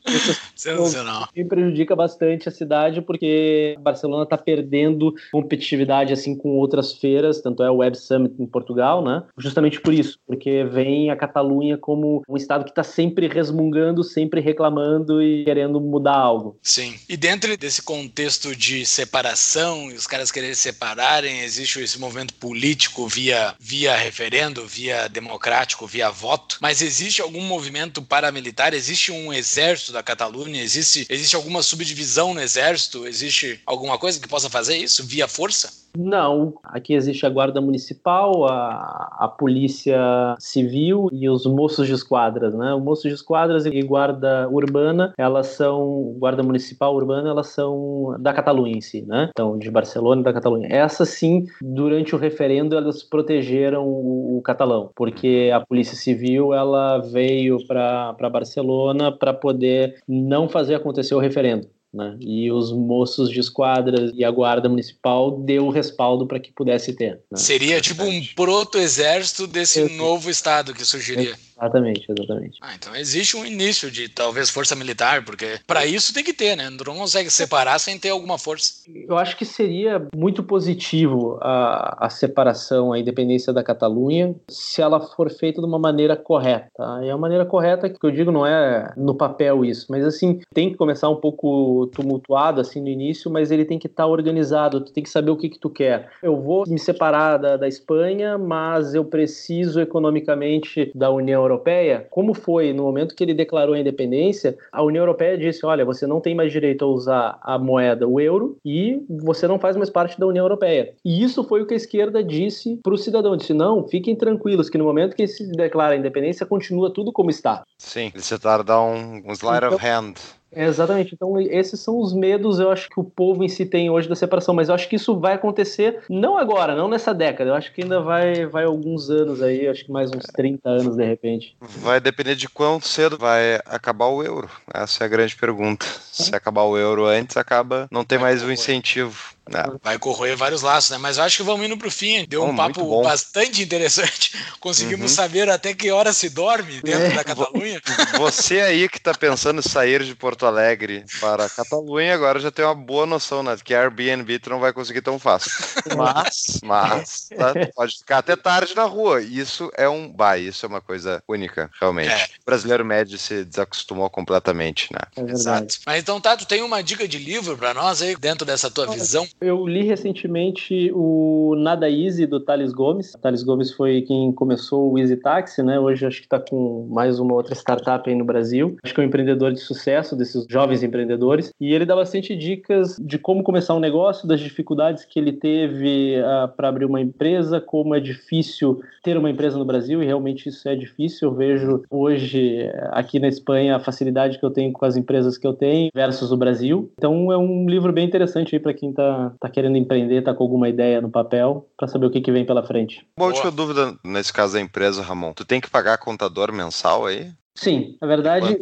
[0.54, 1.28] Sensacional.
[1.34, 7.62] Isso prejudica bastante a cidade porque Barcelona está perdendo competitividade assim com outras feiras, tanto
[7.62, 9.22] é o Web Summit em Portugal, né?
[9.38, 14.40] Justamente por isso, porque vem a Catalunha como um estado que está sempre resmungando, sempre
[14.40, 16.58] reclamando e querendo mudar algo.
[16.62, 16.94] Sim.
[17.08, 23.54] E dentro desse contexto de separação os caras quererem separarem, existe esse movimento político via,
[23.58, 28.74] via referendo, via democrático, via voto, mas existe algum movimento paramilitar?
[28.74, 30.62] Existe um exército da Catalunha?
[30.62, 33.06] Existe, existe alguma subdivisão no exército?
[33.06, 35.82] Existe alguma coisa que possa fazer isso via força?
[35.96, 42.54] Não, aqui existe a guarda municipal, a, a polícia civil e os moços de esquadras,
[42.54, 42.72] né?
[42.72, 48.32] O moço de esquadras e guarda urbana, elas são guarda municipal urbana, elas são da
[48.32, 49.28] Catalunha em si, né?
[49.30, 50.68] Então de Barcelona e da Catalunha.
[50.70, 56.98] Essas sim, durante o referendo elas protegeram o, o catalão, porque a polícia civil ela
[56.98, 61.68] veio para Barcelona para poder não fazer acontecer o referendo.
[61.92, 62.16] Né?
[62.20, 66.94] E os moços de esquadras e a guarda municipal deu o respaldo para que pudesse
[66.94, 67.20] ter.
[67.30, 67.36] Né?
[67.36, 71.34] Seria tipo um proto-exército desse novo estado que surgiria.
[71.62, 72.58] Exatamente, exatamente.
[72.60, 76.56] Ah, então existe um início de talvez força militar, porque para isso tem que ter,
[76.56, 76.68] né?
[76.70, 78.82] Não consegue separar sem ter alguma força.
[79.08, 85.00] Eu acho que seria muito positivo a, a separação, a independência da Catalunha, se ela
[85.00, 87.00] for feita de uma maneira correta.
[87.02, 90.70] E a maneira correta que eu digo não é no papel isso, mas assim, tem
[90.70, 94.80] que começar um pouco tumultuado assim no início, mas ele tem que estar tá organizado,
[94.80, 96.10] tu tem que saber o que que tu quer.
[96.22, 102.06] Eu vou me separar da, da Espanha, mas eu preciso economicamente da União Europeia Europeia,
[102.10, 106.06] como foi no momento que ele declarou a independência, a União Europeia disse: olha, você
[106.06, 109.90] não tem mais direito a usar a moeda, o euro, e você não faz mais
[109.90, 110.94] parte da União Europeia.
[111.04, 114.68] E isso foi o que a esquerda disse para o cidadão: disse, não, fiquem tranquilos,
[114.68, 117.62] que no momento que se declara a independência, continua tudo como está.
[117.78, 120.14] Sim, eles tentaram dar um, um slide então, of hand
[120.54, 121.14] exatamente.
[121.14, 124.14] Então, esses são os medos, eu acho que o povo em si tem hoje da
[124.14, 127.50] separação, mas eu acho que isso vai acontecer não agora, não nessa década.
[127.50, 130.96] Eu acho que ainda vai, vai alguns anos aí, acho que mais uns 30 anos
[130.96, 131.56] de repente.
[131.60, 134.48] Vai depender de quão cedo vai acabar o euro.
[134.72, 135.86] Essa é a grande pergunta.
[136.12, 139.32] Se acabar o euro antes, acaba, não tem mais o incentivo.
[139.48, 139.78] Não.
[139.82, 140.98] Vai corroer vários laços, né?
[140.98, 142.24] Mas eu acho que vamos indo pro fim.
[142.28, 144.32] Deu um oh, papo bastante interessante.
[144.60, 145.16] Conseguimos uhum.
[145.16, 147.10] saber até que hora se dorme dentro é.
[147.10, 147.80] da Catalunha.
[148.18, 152.50] Você aí que tá pensando em sair de Porto Alegre para a Catalunha, agora já
[152.50, 153.56] tem uma boa noção, né?
[153.62, 155.50] Que Airbnb tu não vai conseguir tão fácil.
[155.96, 157.52] Mas, mas tá?
[157.74, 159.20] pode ficar até tarde na rua.
[159.20, 160.10] Isso é um.
[160.10, 162.12] Bah, isso é uma coisa única, realmente.
[162.12, 162.24] É.
[162.40, 165.00] O brasileiro médio se desacostumou completamente, né?
[165.16, 165.78] É Exato.
[165.84, 168.86] Mas então, tá, tu tem uma dica de livro para nós aí, dentro dessa tua
[168.86, 169.26] visão?
[169.42, 173.12] Eu li recentemente o Nada Easy do Thales Gomes.
[173.12, 175.80] O Thales Gomes foi quem começou o Easy Taxi, né?
[175.80, 178.76] Hoje acho que está com mais uma outra startup aí no Brasil.
[178.84, 181.52] Acho que é um empreendedor de sucesso desses jovens empreendedores.
[181.60, 186.20] E ele dá bastante dicas de como começar um negócio, das dificuldades que ele teve
[186.20, 190.06] uh, ah, para abrir uma empresa, como é difícil ter uma empresa no Brasil e
[190.06, 191.30] realmente isso é difícil.
[191.30, 195.46] Eu vejo hoje aqui na Espanha a facilidade que eu tenho com as empresas que
[195.46, 196.92] eu tenho versus o Brasil.
[196.96, 200.42] Então é um livro bem interessante aí para quem está tá, querendo empreender, tá com
[200.42, 203.06] alguma ideia no papel, para saber o que, que vem pela frente.
[203.16, 205.32] Uma última dúvida nesse caso da empresa, Ramon.
[205.32, 207.30] Tu tem que pagar contador mensal aí?
[207.54, 208.58] Sim, na verdade,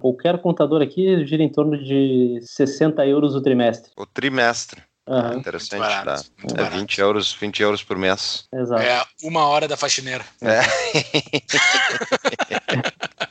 [0.00, 3.90] qualquer contador aqui gira em torno de 60 euros o trimestre.
[3.96, 4.80] O trimestre.
[5.08, 5.38] Uhum.
[5.38, 6.66] Interessante, barato, tá?
[6.66, 8.44] É 20 euros, 20 euros por mês.
[8.52, 8.82] Exato.
[8.82, 10.24] É uma hora da faxineira.
[10.42, 10.60] É.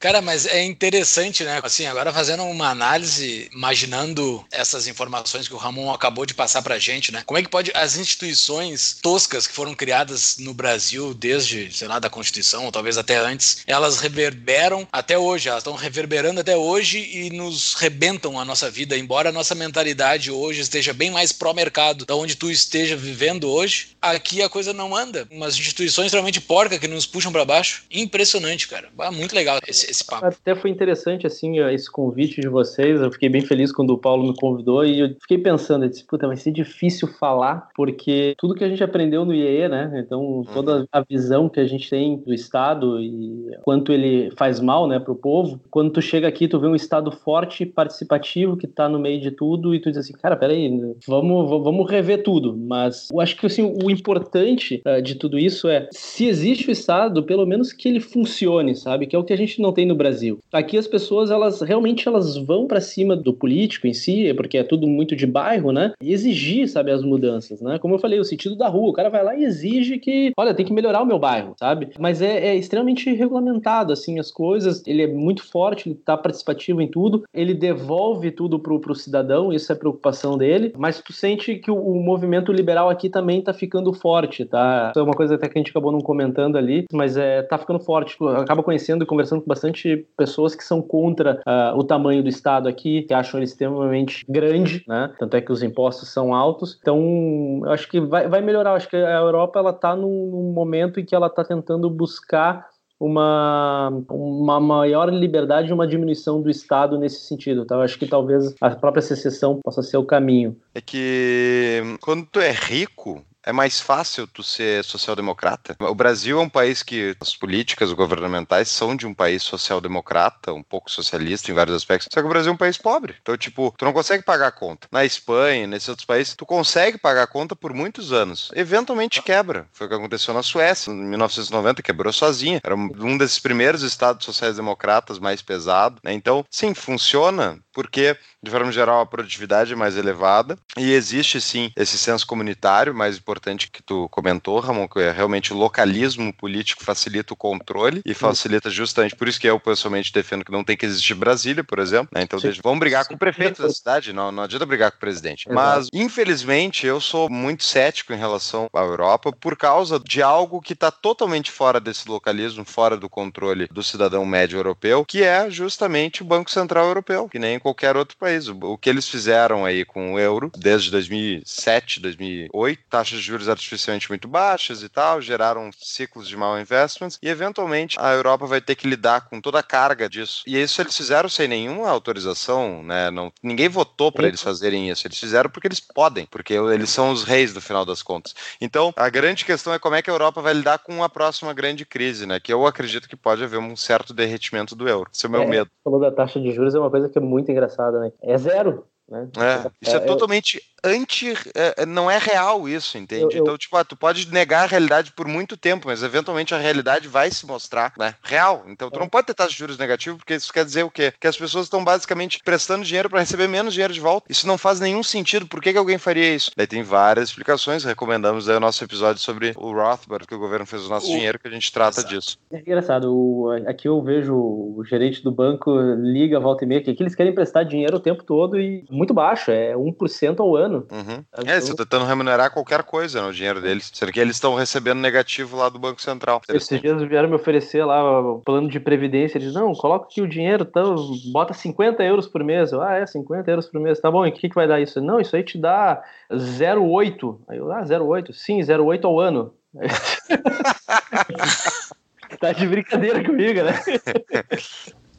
[0.00, 1.60] Cara, mas é interessante, né?
[1.62, 6.78] Assim, agora fazendo uma análise, imaginando essas informações que o Ramon acabou de passar pra
[6.78, 7.22] gente, né?
[7.26, 11.98] Como é que pode as instituições toscas que foram criadas no Brasil desde, sei lá,
[11.98, 16.98] da Constituição, ou talvez até antes, elas reverberam até hoje, elas estão reverberando até hoje
[16.98, 22.06] e nos rebentam a nossa vida, embora a nossa mentalidade hoje esteja bem mais pró-mercado
[22.06, 25.28] da onde tu esteja vivendo hoje, aqui a coisa não anda.
[25.30, 27.82] Umas instituições realmente porcas que nos puxam para baixo.
[27.90, 28.88] Impressionante, cara.
[29.12, 30.26] Muito legal esse, esse papo.
[30.26, 33.00] Até foi interessante, assim, esse convite de vocês.
[33.00, 36.06] Eu fiquei bem feliz quando o Paulo me convidou e eu fiquei pensando, eu disse,
[36.06, 40.02] puta, vai ser difícil falar, porque tudo que a gente aprendeu no IEE, né?
[40.04, 40.44] Então, uhum.
[40.44, 44.98] toda a visão que a gente tem do Estado e quanto ele faz mal, né,
[44.98, 48.98] pro povo, quando tu chega aqui, tu vê um Estado forte, participativo, que tá no
[48.98, 50.70] meio de tudo e tu diz assim, cara, peraí,
[51.06, 52.56] vamos, vamos rever tudo.
[52.56, 56.72] Mas eu acho que, assim, o importante uh, de tudo isso é, se existe o
[56.72, 59.06] Estado, pelo menos que ele funcione, sabe?
[59.06, 60.38] Que é o que a gente não tem tem no Brasil.
[60.52, 64.62] Aqui as pessoas, elas realmente elas vão para cima do político em si, porque é
[64.62, 65.92] tudo muito de bairro, né?
[66.02, 67.78] E exigir, sabe, as mudanças, né?
[67.78, 70.52] Como eu falei, o sentido da rua, o cara vai lá e exige que, olha,
[70.52, 71.88] tem que melhorar o meu bairro, sabe?
[71.98, 74.82] Mas é, é extremamente regulamentado, assim, as coisas.
[74.86, 79.50] Ele é muito forte, ele tá participativo em tudo, ele devolve tudo pro, pro cidadão,
[79.50, 83.54] isso é preocupação dele, mas tu sente que o, o movimento liberal aqui também tá
[83.54, 84.90] ficando forte, tá?
[84.90, 87.56] Isso é uma coisa até que a gente acabou não comentando ali, mas é, tá
[87.56, 88.18] ficando forte.
[88.36, 92.28] Acaba conhecendo e conversando com bastante bastante pessoas que são contra uh, o tamanho do
[92.28, 95.12] Estado aqui, que acham ele extremamente grande, né?
[95.18, 96.78] Tanto é que os impostos são altos.
[96.80, 98.70] Então, eu acho que vai, vai melhorar.
[98.70, 101.88] Eu acho que a Europa ela está num, num momento em que ela está tentando
[101.88, 102.68] buscar
[102.98, 107.62] uma, uma maior liberdade e uma diminuição do Estado nesse sentido.
[107.62, 110.56] Então, acho que talvez a própria secessão possa ser o caminho.
[110.74, 115.76] É que quando tu é rico, é mais fácil tu ser social-democrata.
[115.80, 120.62] O Brasil é um país que as políticas governamentais são de um país social-democrata, um
[120.62, 122.08] pouco socialista em vários aspectos.
[122.12, 123.16] Só que o Brasil é um país pobre.
[123.22, 124.88] Então, tipo, tu não consegue pagar a conta.
[124.90, 128.50] Na Espanha, nesses outros países, tu consegue pagar a conta por muitos anos.
[128.54, 129.66] Eventualmente quebra.
[129.72, 132.60] Foi o que aconteceu na Suécia, em 1990, quebrou sozinha.
[132.62, 136.00] Era um desses primeiros estados sociais-democratas mais pesado.
[136.04, 136.12] Né?
[136.12, 141.70] Então, sim, funciona porque, de forma geral, a produtividade é mais elevada e existe, sim,
[141.76, 146.32] esse senso comunitário mais importante importante que tu comentou, Ramon, que é realmente o localismo
[146.32, 150.64] político facilita o controle e facilita justamente, por isso que eu pessoalmente defendo que não
[150.64, 152.22] tem que existir Brasília, por exemplo, né?
[152.22, 155.00] Então, veja, vamos brigar com o prefeito da cidade, não, não adianta brigar com o
[155.00, 155.48] presidente.
[155.48, 155.54] Exato.
[155.54, 160.72] Mas, infelizmente, eu sou muito cético em relação à Europa por causa de algo que
[160.72, 166.22] está totalmente fora desse localismo, fora do controle do cidadão médio europeu, que é justamente
[166.22, 168.48] o Banco Central Europeu, que nem em qualquer outro país.
[168.48, 174.08] O que eles fizeram aí com o euro desde 2007, 2008, taxas de juros artificialmente
[174.08, 178.74] muito baixas e tal, geraram ciclos de mal investments e eventualmente a Europa vai ter
[178.74, 180.42] que lidar com toda a carga disso.
[180.46, 183.10] E isso eles fizeram sem nenhuma autorização, né?
[183.10, 185.06] Não, ninguém votou para eles fazerem isso.
[185.06, 188.34] Eles fizeram porque eles podem, porque eles são os reis do final das contas.
[188.60, 191.52] Então, a grande questão é como é que a Europa vai lidar com a próxima
[191.52, 192.40] grande crise, né?
[192.40, 195.10] Que eu acredito que pode haver um certo derretimento do euro.
[195.12, 195.70] Esse é o meu é, medo.
[195.84, 198.12] Falou da taxa de juros é uma coisa que é muito engraçada, né?
[198.22, 198.84] É zero.
[199.10, 199.28] Né?
[199.36, 201.34] É, isso é, é totalmente anti.
[201.54, 203.24] É, não é real isso, entende?
[203.24, 203.42] Eu, eu...
[203.42, 207.08] Então, tipo, ah, tu pode negar a realidade por muito tempo, mas eventualmente a realidade
[207.08, 208.64] vai se mostrar né, real.
[208.68, 209.00] Então, tu é.
[209.00, 211.12] não pode ter taxa de juros negativo, porque isso quer dizer o quê?
[211.18, 214.30] Que as pessoas estão basicamente prestando dinheiro para receber menos dinheiro de volta.
[214.30, 215.46] Isso não faz nenhum sentido.
[215.46, 216.52] Por que, que alguém faria isso?
[216.56, 217.84] Daí tem várias explicações.
[217.84, 221.10] Recomendamos o nosso episódio sobre o Rothbard, que o governo fez o nosso o...
[221.10, 222.14] dinheiro, que a gente trata Exato.
[222.14, 222.38] disso.
[222.52, 223.12] É engraçado.
[223.12, 223.50] O...
[223.66, 227.64] Aqui eu vejo o gerente do banco liga, volta e meia, que eles querem prestar
[227.64, 230.86] dinheiro o tempo todo e muito baixo, é 1% ao ano.
[230.92, 231.24] Uhum.
[231.46, 233.90] É, você está tentando remunerar qualquer coisa no né, dinheiro deles.
[233.94, 236.42] Sendo que eles estão recebendo negativo lá do Banco Central.
[236.50, 239.38] Esses dias vieram me oferecer lá o plano de previdência.
[239.38, 240.96] Eles não, coloca aqui o dinheiro, então,
[241.32, 242.72] bota 50 euros por mês.
[242.72, 243.98] Eu, ah, é, 50 euros por mês.
[243.98, 245.00] Tá bom, e o que, que vai dar isso?
[245.00, 247.38] Não, isso aí te dá 0,8.
[247.48, 248.34] Aí eu, ah, 0,8?
[248.34, 249.54] Sim, 0,8 ao ano.
[252.38, 253.80] tá de brincadeira comigo, né?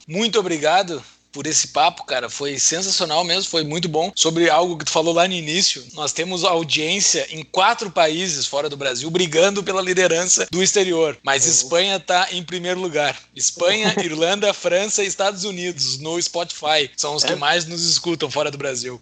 [0.07, 1.01] Muito obrigado
[1.31, 2.29] por esse papo, cara.
[2.29, 4.11] Foi sensacional mesmo, foi muito bom.
[4.15, 8.69] Sobre algo que tu falou lá no início, nós temos audiência em quatro países fora
[8.69, 11.17] do Brasil brigando pela liderança do exterior.
[11.23, 13.17] Mas Espanha tá em primeiro lugar.
[13.35, 17.35] Espanha, Irlanda, França e Estados Unidos no Spotify são os que é.
[17.35, 19.01] mais nos escutam fora do Brasil.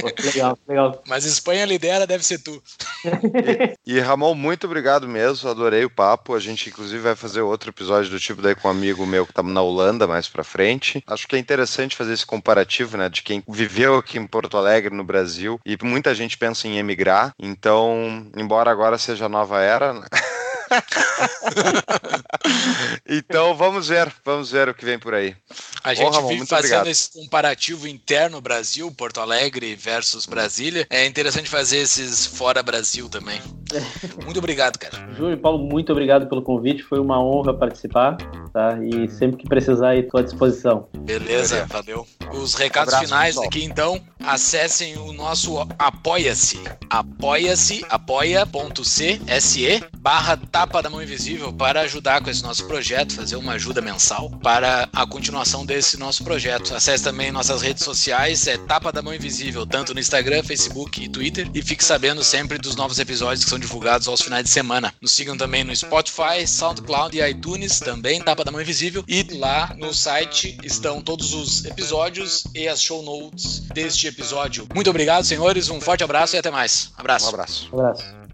[0.00, 1.02] Pô, legal, legal.
[1.06, 2.62] Mas Espanha lidera, deve ser tu.
[3.86, 6.34] e, e, Ramon, muito obrigado mesmo, adorei o papo.
[6.34, 9.32] A gente, inclusive, vai fazer outro episódio do tipo daí com um amigo meu que
[9.32, 11.02] tá na Holanda mais pra frente.
[11.06, 14.94] Acho que é interessante fazer esse comparativo, né, de quem viveu aqui em Porto Alegre,
[14.94, 17.32] no Brasil, e muita gente pensa em emigrar.
[17.38, 19.94] Então, embora agora seja a nova era.
[23.08, 25.34] Então vamos ver, vamos ver o que vem por aí.
[25.82, 26.86] A gente Ramon, vive fazendo obrigado.
[26.88, 30.86] esse comparativo interno Brasil, Porto Alegre versus Brasília.
[30.90, 33.40] É interessante fazer esses fora Brasil também.
[34.24, 35.08] Muito obrigado, cara.
[35.14, 36.82] Júlio e Paulo, muito obrigado pelo convite.
[36.82, 38.16] Foi uma honra participar,
[38.52, 38.78] tá?
[38.82, 40.88] E sempre que precisar, estou à disposição.
[41.00, 42.06] Beleza, valeu.
[42.32, 43.46] Os recados um finais pessoal.
[43.46, 46.60] aqui, então, acessem o nosso Apoia-se.
[46.88, 53.36] Apoia-se, apoia.c, se, barra Tapa da Mão Invisível para ajudar com esse nosso projeto, fazer
[53.36, 56.74] uma ajuda mensal para a continuação desse nosso projeto.
[56.74, 61.08] Acesse também nossas redes sociais, é Tapa da Mão Invisível, tanto no Instagram, Facebook e
[61.08, 64.92] Twitter, e fique sabendo sempre dos novos episódios que são divulgados aos finais de semana.
[65.00, 69.72] Nos sigam também no Spotify, SoundCloud e iTunes, também Tapa da Mão Invisível, e lá
[69.78, 74.66] no site estão todos os episódios e as show notes deste episódio.
[74.74, 76.90] Muito obrigado, senhores, um forte abraço e até mais.
[76.96, 77.26] Abraço.
[77.26, 77.68] Um abraço.
[77.72, 78.27] Um abraço.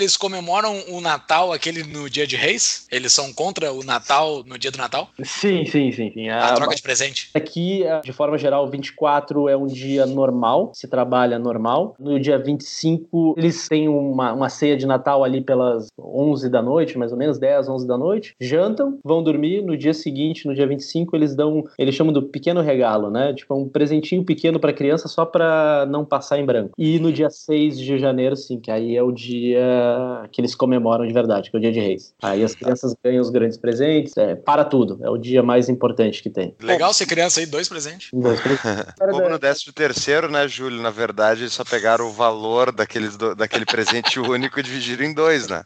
[0.00, 2.86] Eles comemoram o Natal, aquele no dia de Reis?
[2.90, 5.10] Eles são contra o Natal no dia do Natal?
[5.22, 6.10] Sim, sim, sim.
[6.12, 6.28] sim.
[6.28, 7.30] A, a troca de presente.
[7.34, 11.94] Aqui, de forma geral, 24 é um dia normal, se trabalha normal.
[11.98, 16.98] No dia 25, eles têm uma, uma ceia de Natal ali pelas 11 da noite,
[16.98, 18.34] mais ou menos, 10, 11 da noite.
[18.40, 19.62] Jantam, vão dormir.
[19.62, 23.34] No dia seguinte, no dia 25, eles dão, eles chamam do pequeno regalo, né?
[23.34, 26.72] Tipo, um presentinho pequeno para criança só para não passar em branco.
[26.78, 29.89] E no dia 6 de janeiro, sim, que aí é o dia
[30.30, 32.14] que eles comemoram de verdade, que é o Dia de Reis.
[32.22, 34.98] Aí as crianças ganham os grandes presentes, é, para tudo.
[35.02, 36.54] É o dia mais importante que tem.
[36.60, 38.10] Legal ser criança aí, dois presentes.
[38.12, 38.94] Dois presentes.
[39.10, 40.80] Como no 13 terceiro, né, Júlio?
[40.80, 45.14] Na verdade, eles só pegaram o valor daqueles do, daquele presente único e dividiram em
[45.14, 45.62] dois, né?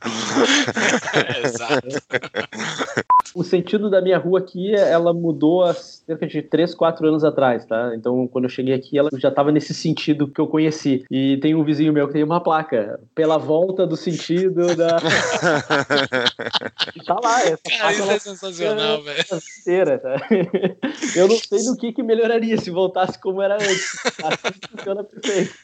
[1.14, 1.88] é, exato.
[3.34, 7.64] o sentido da minha rua aqui, ela mudou há cerca de 3, 4 anos atrás,
[7.64, 7.92] tá?
[7.94, 11.04] Então, quando eu cheguei aqui, ela já estava nesse sentido que eu conheci.
[11.10, 14.98] E tem um vizinho meu que tem uma placa, pela volta do sentido da...
[17.06, 17.42] tá lá.
[17.42, 19.24] Essa Cara, isso é sensacional, velho.
[19.60, 20.16] Inteira, tá?
[21.16, 23.94] Eu não sei do que que melhoraria se voltasse como era antes.
[24.22, 25.54] Assim funciona perfeito.